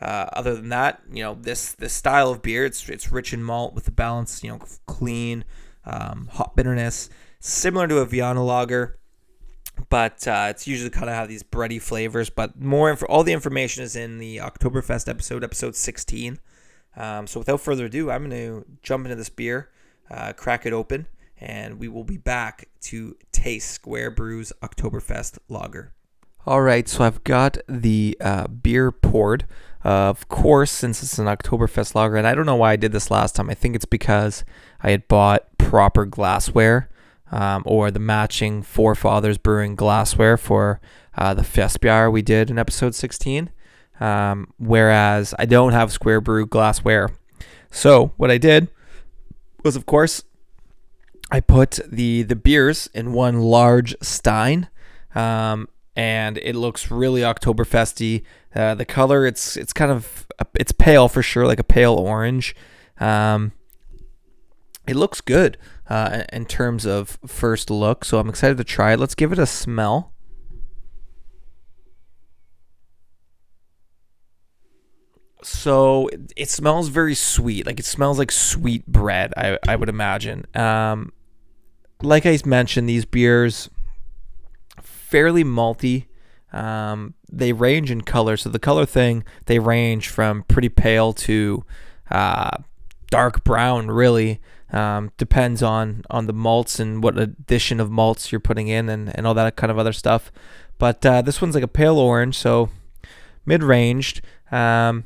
uh, 0.00 0.04
other 0.04 0.54
than 0.54 0.68
that 0.68 1.02
you 1.10 1.22
know 1.22 1.34
this 1.34 1.72
this 1.72 1.92
style 1.92 2.30
of 2.30 2.42
beer 2.42 2.64
it's, 2.64 2.88
it's 2.88 3.10
rich 3.10 3.32
in 3.32 3.42
malt 3.42 3.74
with 3.74 3.88
a 3.88 3.92
balance 3.92 4.42
you 4.42 4.50
know 4.50 4.60
clean 4.86 5.44
um, 5.86 6.28
hot 6.32 6.56
bitterness 6.56 7.08
similar 7.40 7.86
to 7.86 7.98
a 7.98 8.06
vienna 8.06 8.42
lager 8.42 8.98
but 9.88 10.26
uh, 10.26 10.46
it's 10.50 10.66
usually 10.66 10.90
kind 10.90 11.08
of 11.08 11.14
have 11.14 11.28
these 11.28 11.42
bready 11.42 11.80
flavors. 11.80 12.30
But 12.30 12.60
more 12.60 12.90
info, 12.90 13.06
all 13.06 13.24
the 13.24 13.32
information 13.32 13.82
is 13.82 13.96
in 13.96 14.18
the 14.18 14.38
Oktoberfest 14.38 15.08
episode, 15.08 15.44
episode 15.44 15.74
16. 15.74 16.38
Um, 16.96 17.26
so 17.26 17.40
without 17.40 17.60
further 17.60 17.86
ado, 17.86 18.10
I'm 18.10 18.28
going 18.28 18.30
to 18.30 18.64
jump 18.82 19.04
into 19.04 19.16
this 19.16 19.28
beer, 19.28 19.70
uh, 20.10 20.32
crack 20.32 20.64
it 20.64 20.72
open, 20.72 21.06
and 21.44 21.78
we 21.78 21.88
will 21.88 22.04
be 22.04 22.16
back 22.16 22.68
to 22.80 23.16
taste 23.30 23.70
Square 23.70 24.12
Brew's 24.12 24.52
Oktoberfest 24.62 25.38
lager. 25.48 25.92
All 26.46 26.62
right, 26.62 26.88
so 26.88 27.04
I've 27.04 27.22
got 27.22 27.58
the 27.68 28.16
uh, 28.20 28.48
beer 28.48 28.90
poured. 28.90 29.46
Uh, 29.84 30.08
of 30.08 30.28
course, 30.28 30.70
since 30.70 31.02
it's 31.02 31.18
an 31.18 31.26
Oktoberfest 31.26 31.94
lager, 31.94 32.16
and 32.16 32.26
I 32.26 32.34
don't 32.34 32.46
know 32.46 32.56
why 32.56 32.72
I 32.72 32.76
did 32.76 32.92
this 32.92 33.10
last 33.10 33.36
time. 33.36 33.50
I 33.50 33.54
think 33.54 33.76
it's 33.76 33.84
because 33.84 34.42
I 34.82 34.90
had 34.90 35.06
bought 35.06 35.56
proper 35.58 36.06
glassware 36.06 36.88
um, 37.30 37.62
or 37.66 37.90
the 37.90 38.00
matching 38.00 38.62
Forefathers 38.62 39.36
Brewing 39.36 39.74
glassware 39.74 40.38
for 40.38 40.80
uh, 41.16 41.34
the 41.34 41.42
Festbier 41.42 42.10
we 42.10 42.22
did 42.22 42.50
in 42.50 42.58
episode 42.58 42.94
16. 42.94 43.50
Um, 44.00 44.52
whereas 44.58 45.34
I 45.38 45.44
don't 45.44 45.72
have 45.72 45.92
Square 45.92 46.22
Brew 46.22 46.46
glassware. 46.46 47.10
So 47.70 48.12
what 48.16 48.30
I 48.30 48.38
did 48.38 48.68
was, 49.62 49.76
of 49.76 49.86
course, 49.86 50.24
I 51.30 51.40
put 51.40 51.80
the 51.90 52.22
the 52.22 52.36
beers 52.36 52.88
in 52.94 53.12
one 53.12 53.40
large 53.40 53.94
stein, 54.02 54.68
um, 55.14 55.68
and 55.96 56.38
it 56.38 56.54
looks 56.54 56.90
really 56.90 57.22
Oktoberfesty. 57.22 58.22
Uh, 58.54 58.74
the 58.74 58.84
color 58.84 59.26
it's 59.26 59.56
it's 59.56 59.72
kind 59.72 59.90
of 59.90 60.26
it's 60.54 60.72
pale 60.72 61.08
for 61.08 61.22
sure, 61.22 61.46
like 61.46 61.58
a 61.58 61.64
pale 61.64 61.94
orange. 61.94 62.54
Um, 63.00 63.52
it 64.86 64.96
looks 64.96 65.20
good 65.20 65.56
uh, 65.88 66.24
in 66.32 66.46
terms 66.46 66.86
of 66.86 67.18
first 67.26 67.70
look. 67.70 68.04
So 68.04 68.18
I'm 68.18 68.28
excited 68.28 68.58
to 68.58 68.64
try 68.64 68.92
it. 68.92 69.00
Let's 69.00 69.14
give 69.14 69.32
it 69.32 69.38
a 69.38 69.46
smell. 69.46 70.13
So 75.44 76.08
it, 76.08 76.32
it 76.36 76.50
smells 76.50 76.88
very 76.88 77.14
sweet. 77.14 77.66
Like 77.66 77.78
it 77.78 77.84
smells 77.84 78.18
like 78.18 78.32
sweet 78.32 78.86
bread, 78.86 79.32
I, 79.36 79.58
I 79.66 79.76
would 79.76 79.88
imagine. 79.88 80.46
Um, 80.54 81.12
like 82.02 82.26
I 82.26 82.38
mentioned, 82.44 82.88
these 82.88 83.04
beers 83.04 83.70
fairly 84.80 85.44
malty. 85.44 86.06
Um, 86.52 87.14
they 87.30 87.52
range 87.52 87.90
in 87.90 88.02
color. 88.02 88.36
So 88.36 88.48
the 88.48 88.58
color 88.58 88.86
thing, 88.86 89.24
they 89.46 89.58
range 89.58 90.08
from 90.08 90.44
pretty 90.44 90.68
pale 90.68 91.12
to 91.12 91.64
uh, 92.10 92.58
dark 93.10 93.44
brown, 93.44 93.88
really. 93.88 94.40
Um, 94.72 95.12
depends 95.18 95.62
on 95.62 96.02
on 96.10 96.26
the 96.26 96.32
malts 96.32 96.80
and 96.80 97.00
what 97.02 97.16
addition 97.16 97.78
of 97.78 97.90
malts 97.90 98.32
you're 98.32 98.40
putting 98.40 98.66
in 98.66 98.88
and, 98.88 99.16
and 99.16 99.24
all 99.26 99.34
that 99.34 99.54
kind 99.56 99.70
of 99.70 99.78
other 99.78 99.92
stuff. 99.92 100.32
But 100.78 101.04
uh, 101.06 101.22
this 101.22 101.40
one's 101.40 101.54
like 101.54 101.62
a 101.62 101.68
pale 101.68 101.98
orange, 101.98 102.36
so 102.36 102.70
mid 103.46 103.62
ranged. 103.62 104.20
Um, 104.50 105.04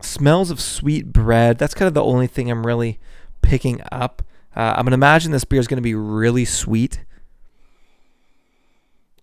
smells 0.00 0.50
of 0.50 0.60
sweet 0.60 1.12
bread. 1.12 1.58
That's 1.58 1.74
kind 1.74 1.86
of 1.86 1.94
the 1.94 2.04
only 2.04 2.26
thing 2.26 2.50
I'm 2.50 2.66
really 2.66 2.98
picking 3.42 3.80
up. 3.90 4.22
Uh, 4.54 4.74
I'm 4.76 4.84
gonna 4.84 4.94
imagine 4.94 5.32
this 5.32 5.44
beer 5.44 5.60
is 5.60 5.68
gonna 5.68 5.82
be 5.82 5.94
really 5.94 6.44
sweet. 6.44 7.04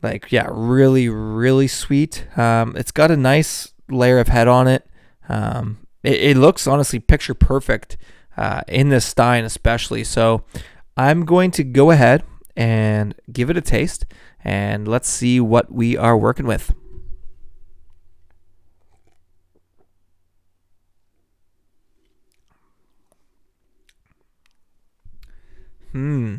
Like 0.02 0.32
yeah, 0.32 0.48
really, 0.52 1.10
really 1.10 1.68
sweet. 1.68 2.28
Um, 2.38 2.76
it's 2.76 2.92
got 2.92 3.12
a 3.12 3.18
nice 3.18 3.74
layer 3.90 4.20
of 4.20 4.28
head 4.28 4.48
on 4.48 4.68
it. 4.68 4.86
Um, 5.28 5.80
it, 6.04 6.22
it 6.22 6.38
looks 6.38 6.68
honestly 6.68 7.00
picture 7.00 7.34
perfect 7.34 7.98
uh, 8.38 8.62
in 8.68 8.90
this 8.90 9.06
stein, 9.06 9.44
especially. 9.44 10.04
So 10.04 10.44
I'm 10.98 11.26
going 11.26 11.52
to 11.52 11.64
go 11.64 11.92
ahead 11.92 12.24
and 12.56 13.16
give 13.32 13.50
it 13.50 13.58
a 13.58 13.62
taste, 13.62 14.06
and 14.44 14.88
let's 14.88 15.10
see 15.10 15.40
what 15.40 15.72
we 15.72 15.98
are 15.98 16.18
working 16.18 16.48
with. 16.48 16.74
Hmm. 25.96 26.36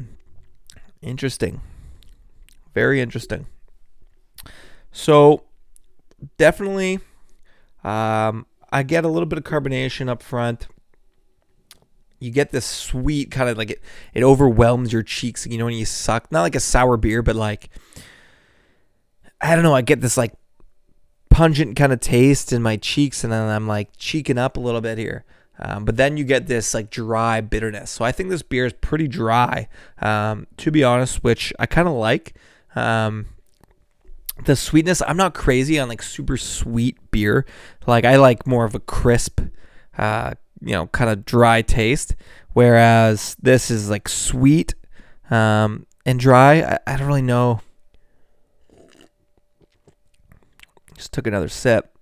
Interesting. 1.01 1.63
Very 2.75 3.01
interesting. 3.01 3.47
So, 4.93 5.45
definitely, 6.37 6.99
um, 7.83 8.45
I 8.71 8.83
get 8.83 9.07
a 9.07 9.09
little 9.09 9.25
bit 9.25 9.39
of 9.39 9.45
carbonation 9.45 10.11
up 10.11 10.23
front. 10.23 10.69
You 12.21 12.31
get 12.31 12.51
this 12.51 12.67
sweet 12.67 13.31
kind 13.31 13.49
of 13.49 13.57
like 13.57 13.71
it, 13.71 13.81
it 14.13 14.23
overwhelms 14.23 14.93
your 14.93 15.03
cheeks, 15.03 15.47
you 15.47 15.57
know, 15.57 15.65
when 15.65 15.73
you 15.73 15.87
suck. 15.87 16.31
Not 16.31 16.43
like 16.43 16.55
a 16.55 16.61
sour 16.61 16.99
beer, 16.99 17.23
but 17.23 17.35
like, 17.35 17.71
I 19.41 19.55
don't 19.55 19.65
know, 19.65 19.75
I 19.75 19.81
get 19.81 20.03
this 20.03 20.19
like 20.19 20.35
pungent 21.31 21.77
kind 21.77 21.95
of 21.95 22.01
taste 22.01 22.53
in 22.53 22.61
my 22.61 22.77
cheeks, 22.77 23.25
and 23.25 23.33
then 23.33 23.49
I'm 23.49 23.67
like 23.67 23.89
cheeking 23.97 24.37
up 24.37 24.59
a 24.59 24.61
little 24.61 24.83
bit 24.83 24.99
here. 24.99 25.25
Um, 25.59 25.85
but 25.85 25.97
then 25.97 26.17
you 26.17 26.25
get 26.25 26.47
this 26.47 26.75
like 26.75 26.91
dry 26.91 27.41
bitterness. 27.41 27.91
So 27.91 28.05
I 28.05 28.13
think 28.13 28.31
this 28.31 28.43
beer 28.43 28.67
is 28.67 28.73
pretty 28.75 29.09
dry, 29.09 29.69
um, 30.01 30.47
to 30.59 30.71
be 30.71 30.85
honest, 30.85 31.25
which 31.25 31.53
I 31.59 31.67
kind 31.67 31.89
of 31.89 31.95
like. 31.95 32.35
Um, 32.75 33.27
the 34.45 34.55
sweetness, 34.55 35.01
I'm 35.07 35.17
not 35.17 35.35
crazy 35.35 35.79
on 35.79 35.89
like 35.89 36.03
super 36.03 36.37
sweet 36.37 36.99
beer. 37.11 37.47
Like 37.87 38.05
I 38.05 38.17
like 38.17 38.47
more 38.47 38.65
of 38.65 38.75
a 38.75 38.81
crisp, 38.81 39.41
uh, 39.97 40.35
you 40.61 40.73
know, 40.73 40.89
kind 40.89 41.11
of 41.11 41.25
dry 41.25 41.63
taste. 41.63 42.15
Whereas 42.53 43.37
this 43.41 43.71
is 43.71 43.89
like 43.89 44.09
sweet 44.09 44.75
um, 45.31 45.87
and 46.05 46.21
dry. 46.21 46.61
I, 46.63 46.79
I 46.87 46.97
don't 46.97 47.07
really 47.07 47.23
know. 47.23 47.61
Just 50.97 51.13
took 51.13 51.27
another 51.27 51.49
sip. 51.49 51.96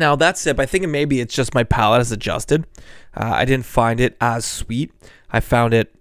Now 0.00 0.16
that 0.16 0.38
sip, 0.38 0.58
I 0.58 0.64
think 0.64 0.88
maybe 0.88 1.20
it's 1.20 1.34
just 1.34 1.54
my 1.54 1.62
palate 1.62 2.00
has 2.00 2.10
adjusted. 2.10 2.66
Uh, 3.14 3.32
I 3.34 3.44
didn't 3.44 3.66
find 3.66 4.00
it 4.00 4.16
as 4.18 4.46
sweet. 4.46 4.92
I 5.30 5.40
found 5.40 5.74
it 5.74 5.94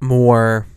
more 0.00 0.68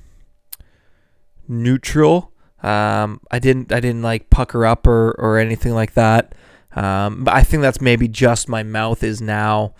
neutral. 1.47 2.31
Um, 2.63 3.21
I 3.29 3.37
didn't 3.37 3.71
I 3.71 3.79
didn't 3.79 4.01
like 4.01 4.31
pucker 4.31 4.65
up 4.65 4.87
or 4.87 5.11
or 5.19 5.37
anything 5.37 5.75
like 5.75 5.93
that. 5.93 6.33
Um, 6.75 7.23
but 7.23 7.35
I 7.35 7.43
think 7.43 7.61
that's 7.61 7.79
maybe 7.79 8.07
just 8.07 8.49
my 8.49 8.63
mouth 8.63 9.03
is 9.03 9.21
now 9.21 9.75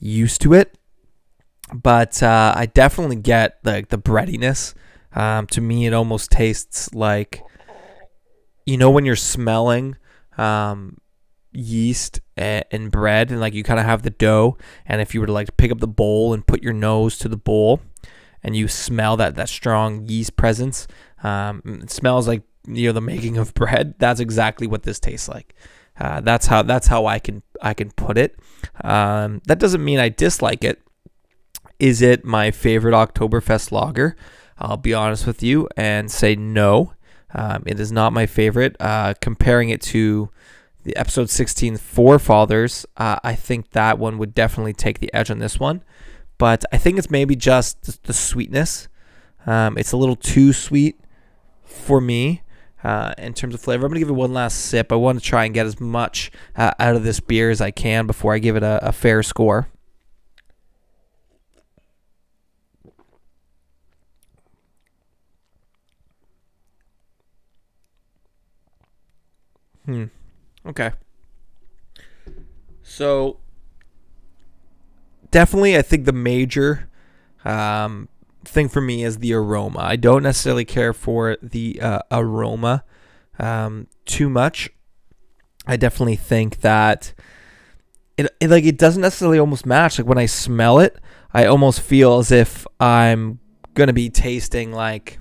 used 0.00 0.40
to 0.40 0.54
it. 0.54 0.78
But 1.74 2.22
uh, 2.22 2.54
I 2.56 2.64
definitely 2.64 3.16
get 3.16 3.58
like 3.62 3.90
the, 3.90 3.96
the 3.98 4.02
breadiness. 4.02 4.74
Um, 5.14 5.46
to 5.48 5.60
me, 5.60 5.84
it 5.84 5.92
almost 5.92 6.30
tastes 6.30 6.94
like 6.94 7.42
you 8.64 8.78
know 8.78 8.90
when 8.90 9.04
you're 9.04 9.16
smelling 9.16 9.96
um, 10.38 10.96
yeast 11.52 12.20
and 12.36 12.90
bread 12.90 13.30
and 13.30 13.40
like 13.40 13.52
you 13.54 13.62
kind 13.62 13.78
of 13.78 13.86
have 13.86 14.02
the 14.02 14.10
dough 14.10 14.56
and 14.86 15.00
if 15.00 15.14
you 15.14 15.20
were 15.20 15.26
to 15.26 15.32
like 15.32 15.56
pick 15.56 15.70
up 15.70 15.78
the 15.78 15.86
bowl 15.86 16.32
and 16.32 16.46
put 16.46 16.62
your 16.62 16.72
nose 16.72 17.18
to 17.18 17.28
the 17.28 17.36
bowl 17.36 17.80
and 18.42 18.56
you 18.56 18.66
smell 18.66 19.16
that 19.16 19.34
that 19.34 19.48
strong 19.48 20.06
yeast 20.08 20.36
presence 20.36 20.86
um, 21.22 21.62
it 21.82 21.90
smells 21.90 22.26
like 22.26 22.42
you 22.66 22.88
know 22.88 22.92
the 22.92 23.00
making 23.00 23.38
of 23.38 23.54
bread. 23.54 23.94
That's 23.98 24.20
exactly 24.20 24.66
what 24.66 24.82
this 24.82 25.00
tastes 25.00 25.28
like. 25.28 25.54
Uh, 25.98 26.20
that's 26.20 26.46
how 26.46 26.62
that's 26.62 26.86
how 26.86 27.06
I 27.06 27.18
can 27.18 27.42
I 27.60 27.74
can 27.74 27.90
put 27.90 28.18
it. 28.18 28.38
Um, 28.82 29.40
that 29.46 29.58
doesn't 29.58 29.84
mean 29.84 29.98
I 29.98 30.08
dislike 30.08 30.64
it. 30.64 30.80
Is 31.78 32.00
it 32.00 32.24
my 32.24 32.50
favorite 32.50 32.92
Oktoberfest 32.92 33.72
lager? 33.72 34.16
I'll 34.58 34.76
be 34.76 34.94
honest 34.94 35.26
with 35.26 35.42
you 35.42 35.68
and 35.76 36.10
say 36.10 36.36
no. 36.36 36.92
Um, 37.34 37.64
it 37.66 37.80
is 37.80 37.90
not 37.90 38.12
my 38.12 38.26
favorite. 38.26 38.76
Uh, 38.78 39.14
comparing 39.20 39.70
it 39.70 39.80
to 39.82 40.30
the 40.84 40.96
episode 40.96 41.30
16 41.30 41.76
forefathers 41.76 42.86
uh, 42.96 43.18
i 43.22 43.34
think 43.34 43.70
that 43.70 43.98
one 43.98 44.18
would 44.18 44.34
definitely 44.34 44.72
take 44.72 44.98
the 44.98 45.12
edge 45.14 45.30
on 45.30 45.38
this 45.38 45.58
one. 45.58 45.82
But 46.38 46.64
i 46.72 46.78
think 46.78 46.98
it's 46.98 47.10
maybe 47.10 47.36
just 47.36 48.02
the 48.04 48.12
sweetness. 48.12 48.88
Um, 49.46 49.76
it's 49.76 49.92
a 49.92 49.96
little 49.96 50.16
too 50.16 50.52
sweet 50.52 51.00
for 51.64 52.00
me 52.00 52.42
uh, 52.84 53.12
in 53.18 53.34
terms 53.34 53.54
of 53.54 53.60
flavor. 53.60 53.86
I'm 53.86 53.90
going 53.90 54.00
to 54.00 54.06
give 54.06 54.08
it 54.08 54.12
one 54.12 54.32
last 54.32 54.56
sip. 54.56 54.92
I 54.92 54.96
want 54.96 55.18
to 55.18 55.24
try 55.24 55.44
and 55.44 55.54
get 55.54 55.66
as 55.66 55.80
much 55.80 56.30
uh, 56.56 56.72
out 56.78 56.96
of 56.96 57.04
this 57.04 57.20
beer 57.20 57.50
as 57.50 57.60
i 57.60 57.70
can 57.70 58.06
before 58.06 58.34
i 58.34 58.38
give 58.38 58.56
it 58.56 58.62
a, 58.62 58.88
a 58.88 58.92
fair 58.92 59.22
score. 59.22 59.68
Hmm 69.86 70.06
Okay. 70.66 70.92
So 72.82 73.38
definitely, 75.30 75.76
I 75.76 75.82
think 75.82 76.04
the 76.04 76.12
major 76.12 76.88
um, 77.44 78.08
thing 78.44 78.68
for 78.68 78.80
me 78.80 79.04
is 79.04 79.18
the 79.18 79.32
aroma. 79.34 79.80
I 79.80 79.96
don't 79.96 80.22
necessarily 80.22 80.64
care 80.64 80.92
for 80.92 81.36
the 81.42 81.80
uh, 81.80 82.00
aroma 82.10 82.84
um, 83.38 83.88
too 84.04 84.28
much. 84.28 84.70
I 85.66 85.76
definitely 85.76 86.16
think 86.16 86.60
that 86.60 87.14
it, 88.16 88.30
it 88.40 88.50
like 88.50 88.64
it 88.64 88.78
doesn't 88.78 89.00
necessarily 89.00 89.38
almost 89.38 89.66
match. 89.66 89.98
Like 89.98 90.08
when 90.08 90.18
I 90.18 90.26
smell 90.26 90.78
it, 90.78 90.98
I 91.32 91.46
almost 91.46 91.80
feel 91.80 92.18
as 92.18 92.30
if 92.30 92.66
I'm 92.78 93.38
gonna 93.74 93.92
be 93.92 94.10
tasting 94.10 94.72
like 94.72 95.18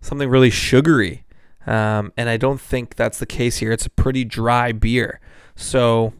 something 0.00 0.28
really 0.28 0.50
sugary. 0.50 1.23
Um, 1.66 2.12
and 2.16 2.28
I 2.28 2.36
don't 2.36 2.60
think 2.60 2.96
that's 2.96 3.18
the 3.18 3.26
case 3.26 3.58
here. 3.58 3.72
It's 3.72 3.86
a 3.86 3.90
pretty 3.90 4.24
dry 4.24 4.72
beer. 4.72 5.20
So, 5.56 6.12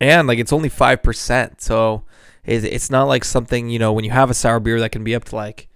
and 0.00 0.28
like 0.28 0.38
it's 0.38 0.52
only 0.52 0.70
5%. 0.70 1.60
So 1.60 2.04
it's 2.44 2.90
not 2.90 3.04
like 3.04 3.24
something, 3.24 3.68
you 3.68 3.78
know, 3.78 3.92
when 3.92 4.04
you 4.04 4.10
have 4.10 4.30
a 4.30 4.34
sour 4.34 4.60
beer 4.60 4.80
that 4.80 4.92
can 4.92 5.04
be 5.04 5.14
up 5.14 5.24
to 5.24 5.36
like 5.36 5.68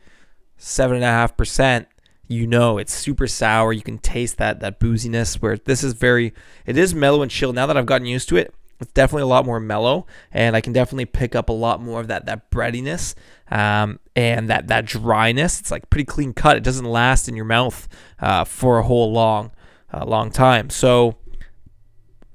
7.5%, 0.58 1.86
you 2.28 2.46
know 2.46 2.78
it's 2.78 2.94
super 2.94 3.26
sour. 3.26 3.72
You 3.72 3.82
can 3.82 3.98
taste 3.98 4.38
that 4.38 4.60
that 4.60 4.80
booziness 4.80 5.36
where 5.42 5.58
this 5.58 5.84
is 5.84 5.92
very, 5.92 6.32
it 6.64 6.78
is 6.78 6.94
mellow 6.94 7.22
and 7.22 7.30
chill. 7.30 7.52
Now 7.52 7.66
that 7.66 7.76
I've 7.76 7.86
gotten 7.86 8.06
used 8.06 8.28
to 8.30 8.36
it, 8.36 8.54
it's 8.82 8.92
definitely 8.92 9.22
a 9.22 9.26
lot 9.26 9.46
more 9.46 9.60
mellow, 9.60 10.06
and 10.30 10.54
I 10.54 10.60
can 10.60 10.72
definitely 10.72 11.06
pick 11.06 11.34
up 11.34 11.48
a 11.48 11.52
lot 11.52 11.80
more 11.80 12.00
of 12.00 12.08
that 12.08 12.26
that 12.26 12.50
breadiness 12.50 13.14
um, 13.50 14.00
and 14.14 14.48
that 14.50 14.68
that 14.68 14.84
dryness. 14.84 15.60
It's 15.60 15.70
like 15.70 15.88
pretty 15.90 16.04
clean 16.04 16.32
cut. 16.32 16.56
It 16.56 16.62
doesn't 16.62 16.84
last 16.84 17.28
in 17.28 17.36
your 17.36 17.44
mouth 17.44 17.88
uh, 18.20 18.44
for 18.44 18.78
a 18.78 18.82
whole 18.82 19.12
long, 19.12 19.52
uh, 19.92 20.04
long 20.04 20.30
time. 20.30 20.70
So 20.70 21.16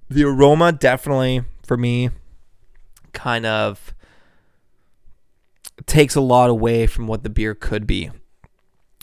the 0.09 0.23
aroma 0.23 0.71
definitely 0.71 1.43
for 1.65 1.77
me 1.77 2.09
kind 3.13 3.45
of 3.45 3.93
takes 5.85 6.15
a 6.15 6.21
lot 6.21 6.49
away 6.49 6.87
from 6.87 7.07
what 7.07 7.23
the 7.23 7.29
beer 7.29 7.53
could 7.53 7.85
be 7.85 8.09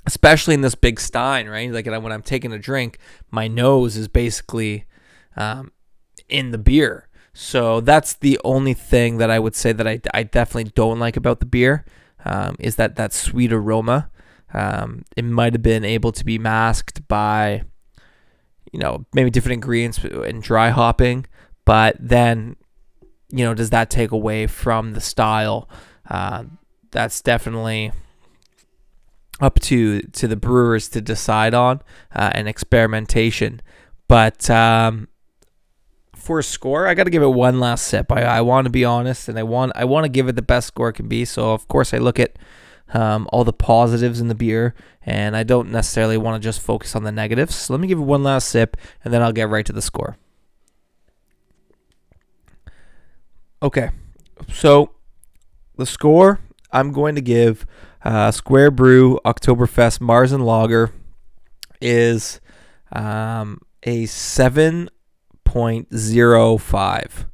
especially 0.06 0.54
in 0.54 0.60
this 0.60 0.74
big 0.74 1.00
stein 1.00 1.48
right 1.48 1.70
like 1.70 1.86
when 1.86 2.12
i'm 2.12 2.22
taking 2.22 2.52
a 2.52 2.58
drink 2.58 2.98
my 3.30 3.48
nose 3.48 3.96
is 3.96 4.08
basically 4.08 4.84
um, 5.36 5.72
in 6.28 6.50
the 6.50 6.58
beer 6.58 7.08
so 7.34 7.80
that's 7.80 8.14
the 8.14 8.40
only 8.44 8.74
thing 8.74 9.18
that 9.18 9.28
I 9.28 9.40
would 9.40 9.56
say 9.56 9.72
that 9.72 9.86
I, 9.86 10.00
I 10.14 10.22
definitely 10.22 10.70
don't 10.74 11.00
like 11.00 11.16
about 11.16 11.40
the 11.40 11.46
beer 11.46 11.84
um, 12.24 12.54
is 12.60 12.76
that 12.76 12.96
that 12.96 13.12
sweet 13.12 13.52
aroma. 13.52 14.08
Um, 14.52 15.04
it 15.16 15.24
might 15.24 15.52
have 15.52 15.62
been 15.62 15.84
able 15.84 16.12
to 16.12 16.24
be 16.24 16.38
masked 16.38 17.06
by, 17.08 17.64
you 18.72 18.78
know, 18.78 19.04
maybe 19.12 19.30
different 19.30 19.54
ingredients 19.54 19.98
and 20.04 20.42
dry 20.42 20.70
hopping, 20.70 21.26
but 21.64 21.96
then, 21.98 22.54
you 23.30 23.44
know, 23.44 23.52
does 23.52 23.70
that 23.70 23.90
take 23.90 24.12
away 24.12 24.46
from 24.46 24.92
the 24.92 25.00
style? 25.00 25.68
Uh, 26.08 26.44
that's 26.92 27.20
definitely 27.20 27.90
up 29.40 29.58
to 29.58 30.00
to 30.00 30.28
the 30.28 30.36
brewers 30.36 30.88
to 30.90 31.00
decide 31.00 31.52
on 31.52 31.80
uh, 32.14 32.30
and 32.32 32.46
experimentation. 32.48 33.60
But 34.06 34.48
um, 34.48 35.08
for 36.24 36.38
a 36.38 36.42
score, 36.42 36.86
I 36.86 36.94
got 36.94 37.04
to 37.04 37.10
give 37.10 37.22
it 37.22 37.28
one 37.28 37.60
last 37.60 37.86
sip. 37.86 38.10
I, 38.10 38.22
I 38.22 38.40
want 38.40 38.66
to 38.66 38.70
be 38.70 38.84
honest, 38.84 39.28
and 39.28 39.38
I 39.38 39.42
want 39.42 39.72
I 39.74 39.84
want 39.84 40.04
to 40.04 40.08
give 40.08 40.28
it 40.28 40.36
the 40.36 40.42
best 40.42 40.68
score 40.68 40.88
it 40.88 40.94
can 40.94 41.08
be. 41.08 41.24
So 41.24 41.52
of 41.52 41.68
course 41.68 41.94
I 41.94 41.98
look 41.98 42.18
at 42.18 42.36
um, 42.92 43.28
all 43.32 43.44
the 43.44 43.52
positives 43.52 44.20
in 44.20 44.28
the 44.28 44.34
beer, 44.34 44.74
and 45.04 45.36
I 45.36 45.42
don't 45.42 45.70
necessarily 45.70 46.16
want 46.16 46.40
to 46.40 46.46
just 46.46 46.60
focus 46.60 46.94
on 46.94 47.04
the 47.04 47.12
negatives. 47.12 47.54
So 47.54 47.74
let 47.74 47.80
me 47.80 47.88
give 47.88 47.98
it 47.98 48.02
one 48.02 48.22
last 48.22 48.48
sip, 48.48 48.76
and 49.04 49.12
then 49.12 49.22
I'll 49.22 49.32
get 49.32 49.48
right 49.48 49.66
to 49.66 49.72
the 49.72 49.82
score. 49.82 50.16
Okay, 53.62 53.90
so 54.52 54.90
the 55.76 55.86
score 55.86 56.40
I'm 56.70 56.92
going 56.92 57.14
to 57.14 57.22
give 57.22 57.66
uh, 58.04 58.30
Square 58.30 58.72
Brew 58.72 59.18
Oktoberfest 59.24 60.00
Marzen 60.00 60.44
Lager 60.44 60.92
is 61.80 62.40
um, 62.92 63.60
a 63.82 64.06
7.05. 65.54 67.26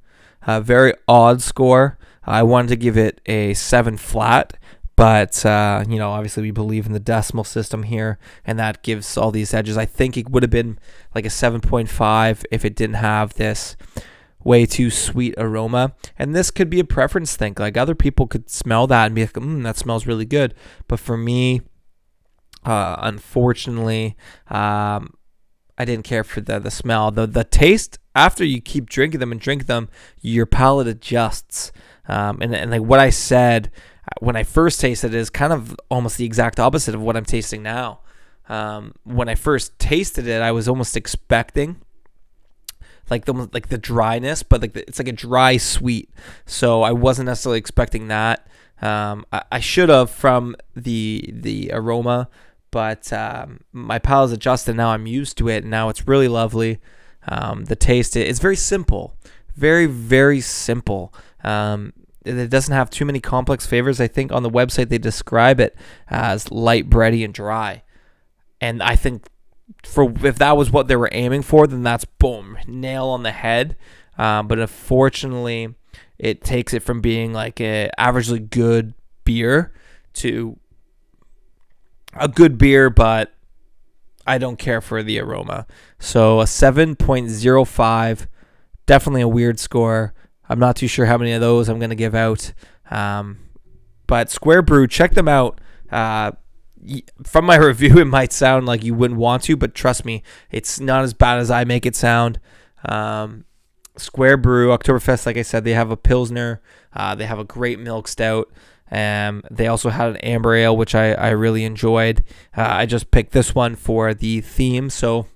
A 0.47 0.61
very 0.61 0.95
odd 1.09 1.43
score. 1.43 1.99
I 2.25 2.43
wanted 2.43 2.69
to 2.69 2.77
give 2.77 2.97
it 2.97 3.21
a 3.27 3.55
7 3.55 3.97
flat, 3.97 4.57
but, 4.95 5.45
uh, 5.47 5.85
you 5.89 5.99
know, 5.99 6.11
obviously 6.11 6.43
we 6.43 6.51
believe 6.51 6.87
in 6.87 6.93
the 6.93 7.01
decimal 7.01 7.45
system 7.45 7.85
here, 7.85 8.19
and 8.45 8.59
that 8.59 8.83
gives 8.83 9.17
all 9.17 9.31
these 9.31 9.55
edges. 9.55 9.79
I 9.79 9.87
think 9.87 10.17
it 10.17 10.29
would 10.29 10.43
have 10.43 10.51
been 10.51 10.79
like 11.15 11.25
a 11.25 11.31
7.5 11.31 12.45
if 12.51 12.65
it 12.65 12.77
didn't 12.77 12.97
have 12.97 13.35
this 13.35 13.77
way 14.45 14.67
too 14.67 14.91
sweet 14.91 15.35
aroma. 15.39 15.95
And 16.19 16.35
this 16.35 16.51
could 16.51 16.69
be 16.71 16.81
a 16.81 16.85
preference 16.85 17.37
thing. 17.37 17.55
Like 17.59 17.77
other 17.77 17.95
people 17.95 18.27
could 18.27 18.51
smell 18.51 18.87
that 18.89 19.07
and 19.07 19.15
be 19.15 19.23
like, 19.23 19.33
mm, 19.33 19.63
that 19.65 19.77
smells 19.77 20.07
really 20.07 20.25
good. 20.27 20.55
But 20.89 21.01
for 21.01 21.17
me, 21.17 21.63
uh, 22.65 22.97
unfortunately, 22.99 24.17
um, 24.49 25.15
I 25.81 25.87
didn't 25.87 26.05
care 26.05 26.25
for 26.25 26.43
the 26.43 26.59
the 26.59 26.71
smell. 26.71 27.11
The 27.11 27.27
the 27.27 27.45
taste 27.45 27.99
after 28.21 28.45
you 28.45 28.61
keep 28.61 28.89
drinking 28.89 29.21
them 29.21 29.33
and 29.33 29.41
drink 29.41 29.67
them, 29.67 29.89
your 30.21 30.47
palate 30.47 30.87
adjusts. 30.87 31.73
Um, 32.07 32.39
and 32.43 32.55
and 32.55 32.71
like 32.71 32.83
what 32.83 33.01
I 33.01 33.11
said 33.11 33.71
uh, 34.07 34.17
when 34.21 34.37
I 34.37 34.43
first 34.43 34.81
tasted 34.81 35.15
it 35.15 35.19
is 35.19 35.31
kind 35.31 35.53
of 35.53 35.77
almost 35.91 36.19
the 36.19 36.25
exact 36.25 36.59
opposite 36.61 36.95
of 36.95 37.01
what 37.01 37.17
I'm 37.17 37.25
tasting 37.25 37.63
now. 37.63 38.01
Um, 38.49 38.95
when 39.05 39.29
I 39.29 39.37
first 39.37 39.79
tasted 39.79 40.27
it, 40.27 40.43
I 40.43 40.51
was 40.51 40.69
almost 40.69 40.97
expecting 40.97 41.81
like 43.09 43.25
the 43.25 43.33
like 43.53 43.69
the 43.69 43.79
dryness, 43.79 44.43
but 44.43 44.61
like 44.61 44.73
the, 44.73 44.87
it's 44.89 44.99
like 44.99 45.09
a 45.09 45.13
dry 45.13 45.57
sweet. 45.57 46.11
So 46.47 46.83
I 46.83 46.93
wasn't 46.93 47.27
necessarily 47.27 47.59
expecting 47.59 48.09
that. 48.09 48.47
Um, 48.83 49.25
I, 49.33 49.43
I 49.53 49.61
should 49.61 49.89
have 49.89 50.11
from 50.11 50.57
the 50.75 51.31
the 51.33 51.71
aroma, 51.73 52.29
but 52.71 53.13
um, 53.13 53.61
my 53.73 53.99
palate's 53.99 54.33
adjusted 54.33 54.77
now. 54.77 54.91
I'm 54.91 55.07
used 55.07 55.39
to 55.39 55.49
it. 55.49 55.63
And 55.63 55.71
now 55.71 55.89
it's 55.89 56.07
really 56.07 56.29
lovely. 56.29 56.81
Um, 57.29 57.67
the 57.67 57.77
taste 57.77 58.17
it's 58.17 58.39
very 58.39 58.57
simple, 58.57 59.17
very 59.55 59.87
very 59.87 60.41
simple. 60.41 61.15
Um, 61.45 61.93
it 62.25 62.51
doesn't 62.51 62.75
have 62.75 62.91
too 62.91 63.05
many 63.05 63.21
complex 63.21 63.67
flavors. 63.67 64.01
I 64.01 64.07
think 64.07 64.31
on 64.31 64.43
the 64.43 64.51
website 64.51 64.89
they 64.89 64.99
describe 64.99 65.59
it 65.59 65.75
as 66.09 66.51
light, 66.51 66.91
bready, 66.91 67.25
and 67.25 67.33
dry. 67.33 67.83
And 68.61 68.83
I 68.83 68.95
think 68.97 69.27
for 69.85 70.13
if 70.25 70.39
that 70.39 70.57
was 70.57 70.71
what 70.71 70.89
they 70.89 70.97
were 70.97 71.09
aiming 71.13 71.43
for, 71.43 71.67
then 71.67 71.83
that's 71.83 72.05
boom, 72.05 72.59
nail 72.67 73.07
on 73.07 73.23
the 73.23 73.33
head. 73.33 73.77
Um, 74.19 74.49
but 74.49 74.59
unfortunately, 74.59 75.75
it 76.19 76.45
takes 76.45 76.75
it 76.75 76.83
from 76.83 77.01
being 77.01 77.33
like 77.33 77.61
a 77.61 77.91
averagely 77.99 78.49
good 78.51 78.95
beer 79.25 79.73
to 80.15 80.59
a 82.15 82.29
good 82.29 82.59
beer, 82.59 82.91
but 82.91 83.33
I 84.27 84.39
don't 84.39 84.59
care 84.59 84.81
for 84.81 85.03
the 85.03 85.19
aroma. 85.21 85.67
So 85.99 86.41
a 86.41 86.45
7.05, 86.45 88.27
definitely 88.87 89.23
a 89.23 89.29
weird 89.29 89.59
score. 89.59 90.15
I'm 90.49 90.59
not 90.59 90.77
too 90.77 90.89
sure 90.89 91.07
how 91.07 91.19
many 91.19 91.33
of 91.33 91.41
those 91.41 91.69
I'm 91.69 91.79
going 91.79 91.91
to 91.91 91.97
give 91.97 92.15
out. 92.15 92.53
Um, 92.91 93.39
but 94.07 94.31
Square 94.31 94.63
Brew, 94.63 94.87
check 94.87 95.15
them 95.15 95.29
out. 95.29 95.61
Uh, 95.91 96.33
from 97.23 97.45
my 97.45 97.57
review, 97.59 97.99
it 97.99 98.07
might 98.07 98.33
sound 98.33 98.67
like 98.67 98.83
you 98.83 98.95
wouldn't 98.95 99.21
want 99.21 99.45
to, 99.45 99.57
but 99.57 99.75
trust 99.75 100.05
me, 100.05 100.23
it's 100.51 100.81
not 100.81 101.05
as 101.05 101.15
bad 101.15 101.39
as 101.39 101.51
I 101.51 101.65
make 101.65 101.87
it 101.87 101.95
sound. 101.95 102.41
Um, 102.85 103.45
Square 103.97 104.39
Brew, 104.39 104.69
Oktoberfest, 104.69 105.27
like 105.27 105.37
I 105.37 105.43
said, 105.43 105.65
they 105.65 105.75
have 105.75 105.91
a 105.91 105.97
Pilsner. 105.97 106.61
Uh, 106.93 107.15
they 107.15 107.27
have 107.27 107.39
a 107.39 107.45
great 107.45 107.79
milk 107.79 108.09
stout. 108.09 108.51
Um, 108.91 109.43
they 109.51 109.67
also 109.67 109.91
had 109.91 110.09
an 110.11 110.17
amber 110.19 110.55
ale, 110.55 110.77
which 110.77 110.95
I, 110.95 111.13
I 111.13 111.31
really 111.31 111.65
enjoyed. 111.65 112.25
Uh, 112.57 112.67
I 112.69 112.87
just 112.87 113.11
picked 113.11 113.33
this 113.33 113.55
one 113.55 113.77
for 113.77 114.15
the 114.15 114.41
theme. 114.41 114.91
So 114.91 115.27